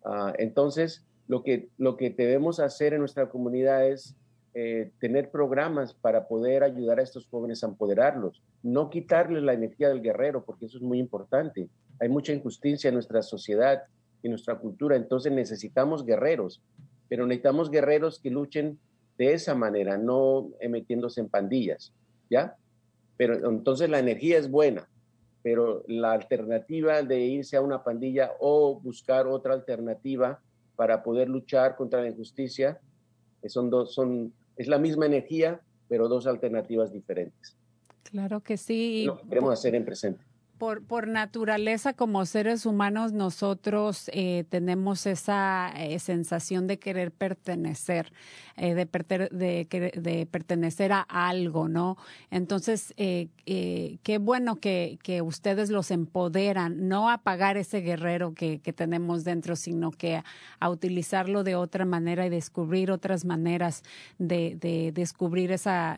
[0.03, 4.15] Ah, entonces, lo que, lo que debemos hacer en nuestra comunidad es
[4.53, 9.89] eh, tener programas para poder ayudar a estos jóvenes a empoderarlos, no quitarles la energía
[9.89, 11.69] del guerrero, porque eso es muy importante.
[11.99, 13.83] Hay mucha injusticia en nuestra sociedad
[14.23, 16.61] y nuestra cultura, entonces necesitamos guerreros,
[17.09, 18.79] pero necesitamos guerreros que luchen
[19.17, 21.93] de esa manera, no metiéndose en pandillas,
[22.29, 22.57] ¿ya?
[23.17, 24.87] pero entonces la energía es buena,
[25.43, 30.39] pero la alternativa de irse a una pandilla o buscar otra alternativa
[30.75, 32.79] para poder luchar contra la injusticia
[33.41, 37.55] eh, son dos, son, es la misma energía, pero dos alternativas diferentes.
[38.03, 39.03] Claro que sí.
[39.05, 40.23] Lo que queremos hacer en presente
[40.87, 48.13] por, naturaleza, como seres humanos, nosotros eh, tenemos esa eh, sensación de querer pertenecer,
[48.57, 51.97] eh, de, de, pertenecer a algo, ¿no?
[52.31, 58.73] Entonces, qué bueno que, que, ustedes los empoderan, no a apagar ese guerrero que, que,
[58.73, 60.21] tenemos dentro, sino que
[60.59, 63.83] a, utilizarlo de otra manera y descubrir otras maneras
[64.17, 65.97] de, de descubrir esa,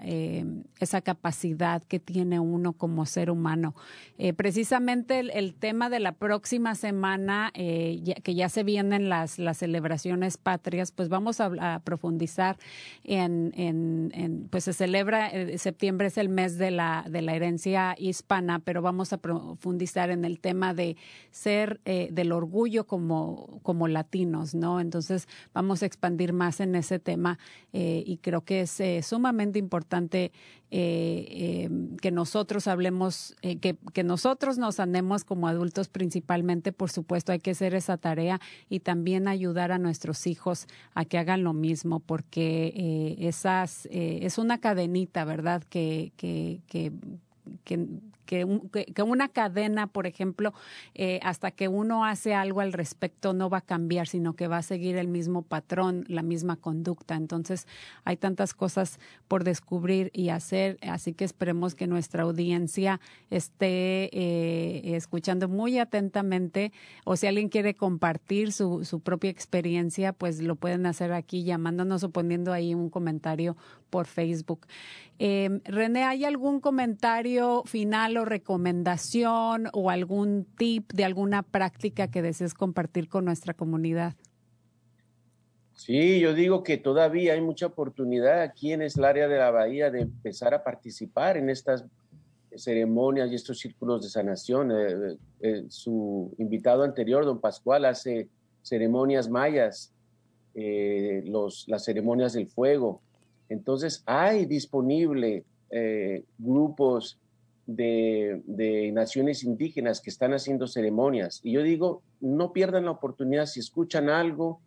[0.80, 3.76] esa capacidad que tiene uno como ser humano
[4.36, 10.38] precisamente el, tema de la próxima semana, eh, que ya se vienen las, las celebraciones
[10.38, 12.45] patrias, pues vamos a, profundizar
[13.04, 18.60] en, pues se celebra, eh, septiembre es el mes de la, de la herencia hispana,
[18.60, 20.98] pero vamos a profundizar en el tema de
[21.32, 24.80] ser, eh, del orgullo como, como latinos, ¿no?
[24.80, 27.40] Entonces vamos a expandir más en ese tema
[27.74, 30.32] y creo que es sumamente importante
[30.70, 37.52] que nosotros hablemos, que, que nosotros nos andemos como adultos principalmente, por supuesto, hay que
[37.52, 38.40] hacer esa tarea
[38.70, 44.20] y también ayudar a nuestros hijos a que hagan lo mismo, porque eh, esas eh,
[44.24, 45.64] es una cadenita, ¿verdad?
[45.70, 46.92] Que, que, que,
[47.64, 47.88] que,
[48.26, 50.54] que, una cadena, por ejemplo,
[50.94, 54.58] eh, hasta que uno hace algo al respecto no va a cambiar, sino que va
[54.58, 57.16] a seguir el mismo patrón, la misma conducta.
[57.16, 57.68] Entonces,
[58.04, 63.00] hay tantas cosas por descubrir y hacer, así que esperemos que nuestra audiencia
[63.30, 66.72] esté eh, escuchando muy atentamente
[67.04, 72.04] o si alguien quiere compartir su, su propia experiencia, pues lo pueden hacer aquí llamándonos
[72.04, 73.56] o poniendo ahí un comentario
[73.90, 74.68] por Facebook.
[75.18, 82.22] Eh, René, ¿hay algún comentario final o recomendación o algún tip de alguna práctica que
[82.22, 84.16] desees compartir con nuestra comunidad?
[85.74, 89.92] Sí, yo digo que todavía hay mucha oportunidad aquí en el área de la bahía
[89.92, 91.86] de empezar a participar en estas
[92.56, 94.72] ceremonias y estos círculos de sanación.
[94.72, 98.30] Eh, eh, su invitado anterior, don Pascual, hace
[98.62, 99.92] ceremonias mayas,
[100.54, 103.02] los, las ceremonias del fuego.
[103.50, 107.20] Entonces, hay disponible eh, grupos
[107.66, 111.40] de, naciones indígenas que están haciendo ceremonias.
[111.44, 114.62] Y yo digo, no pierdan la oportunidad, si escuchan algo,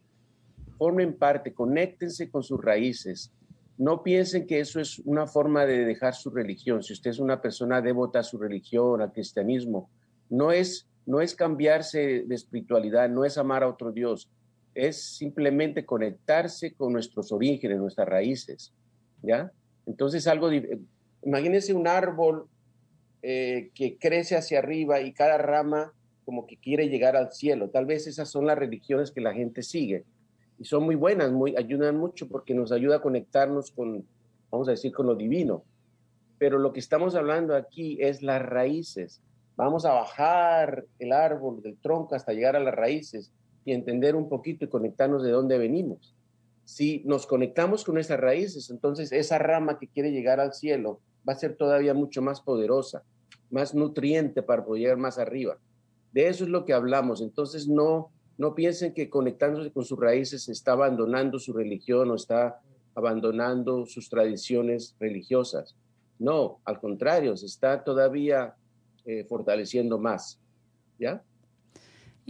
[0.76, 3.32] formen parte, conéctense con sus raíces.
[3.76, 6.82] No piensen que eso es una forma de dejar su religión.
[6.82, 9.88] Si usted es una persona devota a su religión, al cristianismo,
[10.28, 14.28] no es, no es cambiarse de espiritualidad, no es amar a otro Dios,
[14.74, 18.72] es simplemente conectarse con nuestros orígenes, nuestras raíces,
[19.22, 19.50] ¿ya?
[19.86, 20.50] Entonces algo,
[21.22, 22.48] imagínense un árbol
[23.22, 25.92] eh, que crece hacia arriba y cada rama
[26.24, 27.70] como que quiere llegar al cielo.
[27.70, 30.04] Tal vez esas son las religiones que la gente sigue
[30.58, 34.04] y son muy buenas, muy, ayudan mucho porque nos ayuda a conectarnos con,
[34.50, 35.64] vamos a decir, con lo divino.
[36.38, 39.22] Pero lo que estamos hablando aquí es las raíces.
[39.56, 43.32] Vamos a bajar el árbol del tronco hasta llegar a las raíces
[43.64, 46.14] y entender un poquito y conectarnos de dónde venimos.
[46.64, 51.32] Si nos conectamos con esas raíces, entonces esa rama que quiere llegar al cielo va
[51.32, 53.04] a ser todavía mucho más poderosa,
[53.50, 55.58] más nutriente para poder llegar más arriba.
[56.12, 57.20] De eso es lo que hablamos.
[57.20, 62.60] Entonces no, no piensen que conectándose con sus raíces está abandonando su religión o está
[62.94, 65.76] abandonando sus tradiciones religiosas.
[66.18, 68.54] No, al contrario, se está todavía
[69.04, 70.40] eh, fortaleciendo más.
[70.98, 71.22] ¿Ya?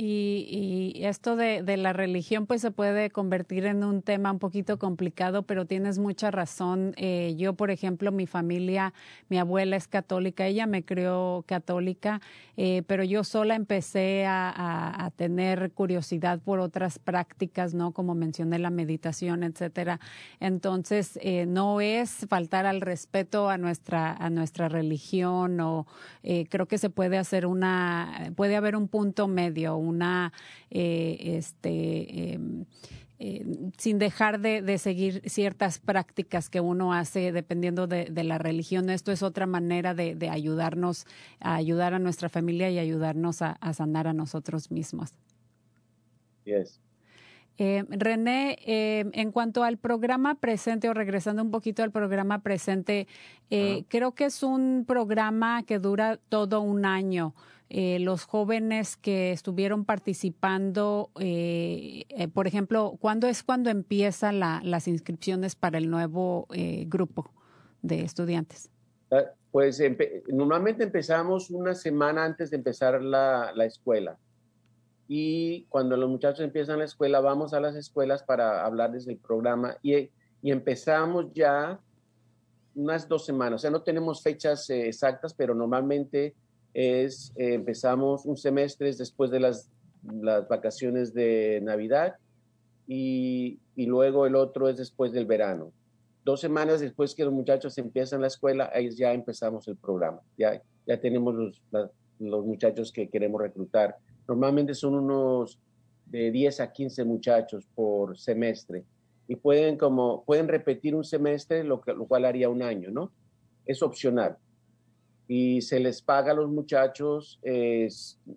[0.01, 5.43] Y, esto de, la religión pues se puede convertir en un tema un poquito complicado,
[5.43, 6.95] pero tienes mucha razón.
[6.97, 8.95] Eh, yo, por ejemplo, mi familia,
[9.29, 12.21] mi abuela es católica, ella me crió católica,
[12.57, 17.93] eh, pero yo sola empecé a, tener curiosidad por otras prácticas, ¿no?
[17.93, 19.99] Como mencioné, la meditación, etcétera.
[20.39, 25.87] Entonces, eh, no es faltar al respeto a nuestra, a nuestra religión o
[26.23, 30.33] creo que se puede hacer una, puede haber un punto medio, una,
[30.71, 32.65] eh, este, em,
[33.19, 33.45] eh,
[33.77, 38.91] sin dejar de, seguir ciertas prácticas que uno hace dependiendo de, la religión.
[38.91, 41.05] Esto es otra manera de, ayudarnos,
[41.41, 45.15] a ayudar a nuestra familia y ayudarnos a, sanar a nosotros mismos.
[46.45, 46.81] Yes.
[47.61, 53.09] Eh, René, en cuanto al programa presente o regresando un poquito al programa presente,
[53.49, 57.35] creo que es un programa que dura todo un año.
[57.71, 64.89] Eh, los jóvenes que estuvieron participando, eh, eh, por ejemplo, ¿cuándo es cuando empiezan las
[64.89, 66.47] inscripciones para el nuevo
[66.87, 67.31] grupo
[67.83, 68.71] de estudiantes?
[69.11, 69.83] Ah, pues
[70.29, 74.19] normalmente empezamos una semana antes de empezar la, escuela.
[75.07, 79.77] Y cuando los muchachos empiezan la escuela, vamos a las escuelas para hablarles del programa
[79.83, 80.11] y,
[80.43, 81.79] y empezamos ya
[82.75, 83.57] unas dos semanas.
[83.57, 86.35] O sea, no tenemos fechas exactas, pero normalmente
[86.75, 89.71] es, eh, empezamos un semestre después de las,
[90.03, 92.17] las vacaciones de Navidad
[92.87, 95.73] y, y, luego el otro es después del verano.
[96.25, 100.21] Dos semanas después que los muchachos empiezan la escuela, ahí ya empezamos el programa.
[100.37, 101.63] Ya, ya tenemos los,
[102.19, 103.97] los muchachos que queremos reclutar.
[104.27, 105.59] Normalmente son unos
[106.07, 108.85] de 10 a 15 muchachos por semestre
[109.27, 113.13] y pueden como pueden repetir un semestre, lo, que, lo cual haría un año, ¿no?
[113.67, 114.39] Es opcional
[115.29, 117.39] y se les paga a los muchachos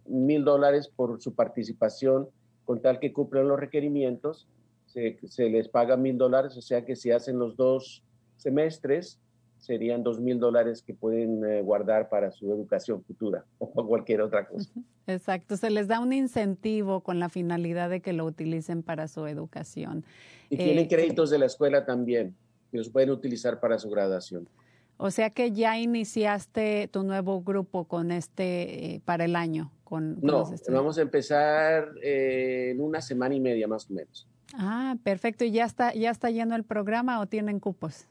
[0.06, 2.28] mil dólares por su participación
[2.66, 4.48] con tal que cumplan los requerimientos.
[4.86, 5.18] Se,
[5.50, 8.04] les paga mil dólares, o sea que si hacen los dos
[8.36, 9.20] semestres,
[9.58, 14.48] serían dos mil dólares que pueden eh, guardar para su educación futura o cualquier otra
[14.48, 14.70] cosa.
[15.08, 19.28] Exacto, se les da un incentivo con la finalidad de que lo utilicen para su
[19.28, 20.04] educación.
[20.50, 22.36] Y tienen eh, créditos de la escuela también,
[22.72, 24.48] que los pueden utilizar para su graduación.
[24.98, 29.72] O sea que ya iniciaste tu nuevo grupo con este eh, para el año.
[29.84, 34.28] Con, no, vamos a empezar eh, en una semana y media más o menos.
[34.54, 35.44] Ah, perfecto.
[35.44, 38.06] ¿Y ya está, ya está lleno el programa o tienen cupos?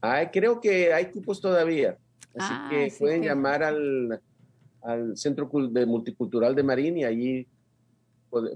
[0.00, 1.96] Ay, creo que hay cupos todavía.
[2.34, 4.20] Así ah, que pueden llamar al,
[4.82, 7.46] al Centro de Multicultural de Marín y allí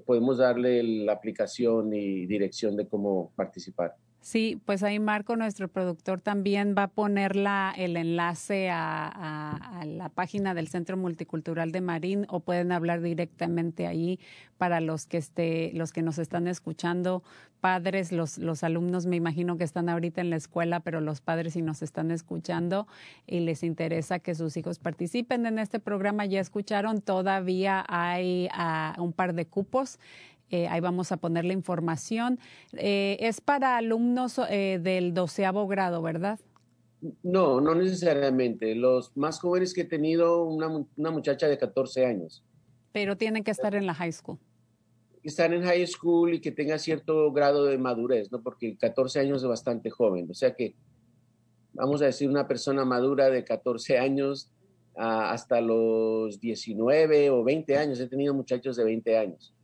[0.04, 3.94] podemos darle la aplicación y dirección de cómo participar.
[4.20, 10.08] Sí, pues ahí Marco, nuestro productor, también va a poner la, el enlace a, la
[10.08, 14.18] página del Centro Multicultural de Marín o pueden hablar directamente ahí
[14.58, 17.22] para los que esté, los que nos están escuchando,
[17.60, 21.52] padres, los, los alumnos me imagino que están ahorita en la escuela, pero los padres
[21.52, 22.88] si nos están escuchando
[23.26, 28.96] y les interesa que sus hijos participen en este programa, ya escucharon, todavía hay ah,
[28.98, 29.98] un par de cupos
[30.50, 32.38] eh, ahí vamos a poner la información.
[32.72, 36.38] Eh, es para alumnos eh, del doceavo grado, ¿verdad?
[37.22, 38.74] No, no necesariamente.
[38.74, 42.44] Los más jóvenes que he tenido, una, una muchacha de 14 años.
[42.92, 44.38] Pero tienen que estar en la high school.
[45.22, 48.40] Estar en high school y que tenga cierto grado de madurez, ¿no?
[48.42, 50.30] Porque 14 años es bastante joven.
[50.30, 50.76] O sea que,
[51.72, 54.52] vamos a decir, una persona madura de 14 años
[54.94, 58.00] hasta los 19 o 20 años.
[58.00, 59.55] He tenido muchachos de 20 años.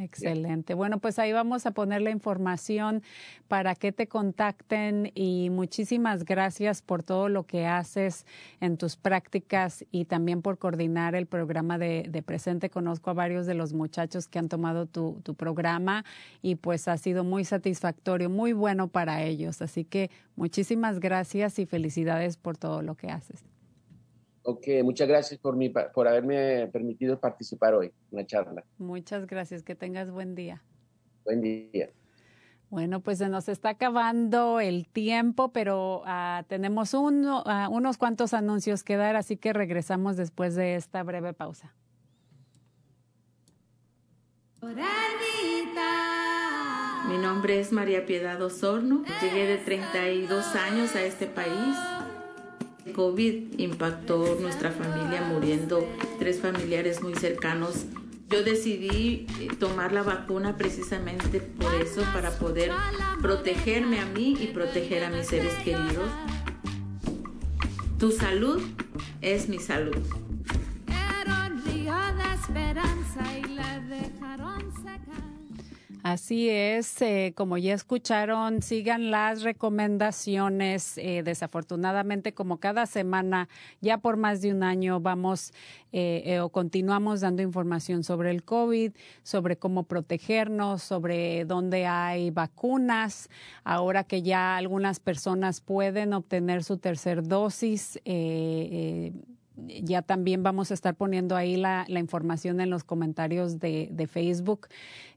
[0.00, 0.74] Excelente.
[0.74, 3.02] Bueno, pues ahí vamos a poner la información
[3.48, 8.24] para que te contacten y muchísimas gracias por todo lo que haces
[8.60, 12.70] en tus prácticas y también por coordinar el programa de, de presente.
[12.70, 16.04] Conozco a varios de los muchachos que han tomado tu, tu programa
[16.42, 19.62] y pues ha sido muy satisfactorio, muy bueno para ellos.
[19.62, 23.57] Así que muchísimas gracias y felicidades por todo lo que haces.
[24.50, 28.64] Ok, muchas gracias por, mi, por haberme permitido participar hoy en la charla.
[28.78, 30.62] Muchas gracias, que tengas buen día.
[31.26, 31.90] Buen día.
[32.70, 38.32] Bueno, pues se nos está acabando el tiempo, pero uh, tenemos uno, uh, unos cuantos
[38.32, 41.74] anuncios que dar, así que regresamos después de esta breve pausa.
[47.06, 49.04] Mi nombre es María Piedad Osorno.
[49.20, 51.76] Llegué de 32 años a este país
[52.92, 55.86] COVID impactó nuestra familia muriendo
[56.18, 57.86] tres familiares muy cercanos.
[58.30, 62.70] Yo decidí eh, tomar la vacuna precisamente por eso, para poder
[63.22, 66.10] protegerme a mí y proteger a mis seres queridos.
[67.98, 68.62] Tu salud
[69.22, 69.96] es mi salud.
[76.08, 80.96] Así es, eh, como ya escucharon, sigan las recomendaciones.
[80.96, 83.50] Eh, desafortunadamente, como cada semana,
[83.82, 85.52] ya por más de un año, vamos
[85.92, 88.92] eh, o continuamos dando información sobre el COVID,
[89.22, 93.28] sobre cómo protegernos, sobre dónde hay vacunas.
[93.62, 98.00] Ahora que ya algunas personas pueden obtener su tercer dosis
[99.82, 104.68] ya también vamos a estar poniendo ahí la, información en los comentarios de Facebook.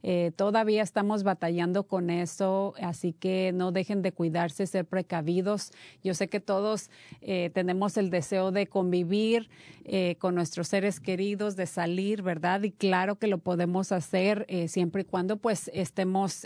[0.04, 5.72] Eh, todavía estamos batallando con eso, así que no dejen de cuidarse, ser precavidos.
[6.04, 6.90] Yo sé que todos
[7.22, 9.50] eh, tenemos el deseo de convivir
[9.84, 12.64] eh, con nuestros seres queridos, de salir, ¿verdad?
[12.64, 16.46] Y claro que lo podemos hacer siempre y cuando pues estemos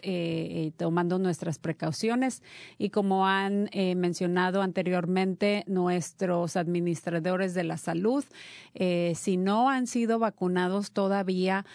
[0.78, 2.44] tomando nuestras precauciones.
[2.78, 8.24] Y como han mencionado anteriormente nuestros administradores de la salud,
[8.74, 11.66] si no han sido vacunados todavía,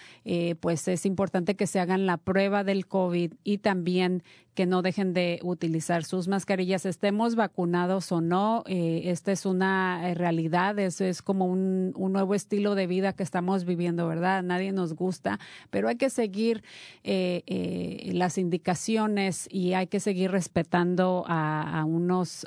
[0.60, 4.22] pues es importante que se hagan la prueba del COVID y también
[4.54, 8.64] que no dejen de utilizar sus mascarillas, estemos vacunados o no.
[8.66, 13.12] Eh, esta es una eh, realidad, eso es como un, un, nuevo estilo de vida
[13.12, 14.42] que estamos viviendo, ¿verdad?
[14.42, 15.38] Nadie nos gusta,
[15.70, 16.64] pero hay que seguir
[17.04, 22.46] eh, las indicaciones y hay que seguir respetando a, unos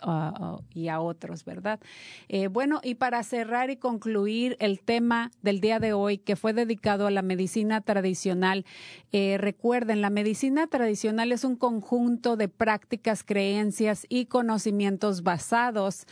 [0.74, 1.80] y a otros, ¿verdad?
[2.52, 7.08] Bueno, y para cerrar y concluir el tema del día de hoy, que fue dedicado
[7.08, 8.66] a la medicina tradicional,
[9.12, 16.08] recuerden, la medicina tradicional es un conjunto conjunto de prácticas, creencias y conocimientos basados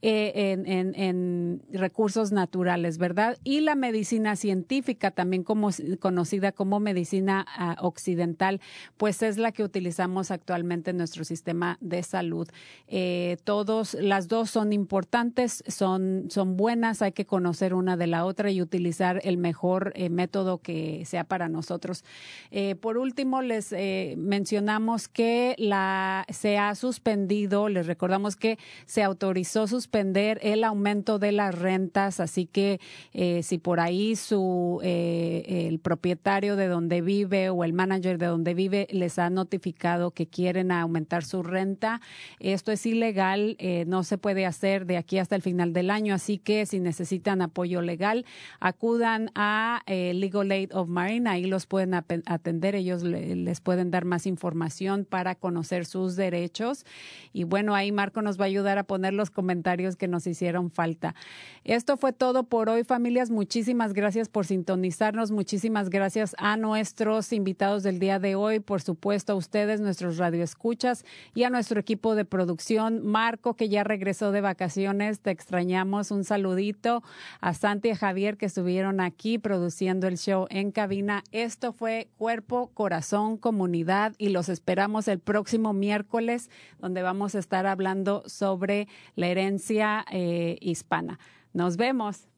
[0.00, 3.38] eh, en, recursos naturales, ¿verdad?
[3.42, 8.60] Y la medicina científica, también conocida como medicina uh, occidental,
[8.96, 12.46] pues es la que utilizamos actualmente en nuestro sistema de salud.
[12.86, 18.50] Eh, todos, las dos son importantes, son, buenas, hay que conocer una de la otra
[18.50, 22.04] y utilizar el mejor eh, método que sea para nosotros.
[22.50, 23.74] Eh, por último, les
[24.18, 31.18] mencionamos que que la, se ha suspendido, les recordamos que se autorizó suspender el aumento
[31.18, 32.78] de las rentas, así que
[33.14, 38.26] eh, si por ahí su eh, el propietario de donde vive o el manager de
[38.26, 42.02] donde vive les ha notificado que quieren aumentar su renta,
[42.38, 46.14] esto es ilegal, eh, no se puede hacer de aquí hasta el final del año,
[46.14, 48.26] así que si necesitan apoyo legal,
[48.60, 54.04] acudan a Legal Aid of Marine, ahí los pueden atender, ellos le, les pueden dar
[54.04, 56.84] más información para conocer sus derechos.
[57.32, 60.72] Y bueno, ahí Marco nos va a ayudar a poner los comentarios que nos hicieron
[60.72, 61.14] falta.
[61.62, 63.30] Esto fue todo por hoy, familias.
[63.30, 65.30] Muchísimas gracias por sintonizarnos.
[65.30, 68.58] Muchísimas gracias a nuestros invitados del día de hoy.
[68.58, 73.06] Por supuesto, a ustedes, nuestros radioescuchas y a nuestro equipo de producción.
[73.06, 76.10] Marco, que ya regresó de vacaciones, te extrañamos.
[76.10, 77.04] Un saludito
[77.40, 81.22] a Santi y Javier que estuvieron aquí produciendo el show en cabina.
[81.30, 87.66] Esto fue Cuerpo, Corazón, Comunidad y los esperamos el próximo miércoles, donde vamos a estar
[87.66, 91.18] hablando sobre la herencia eh, hispana.
[91.52, 92.28] Nos vemos.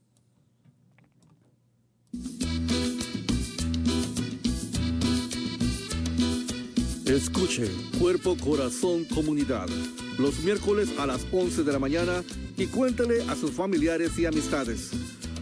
[7.07, 9.69] Escuche Cuerpo, Corazón, Comunidad,
[10.19, 12.25] los miércoles a las 11 de la mañana
[12.57, 15.16] y cuéntale a sus familiares y amistades.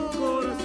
[0.00, 0.63] corazón.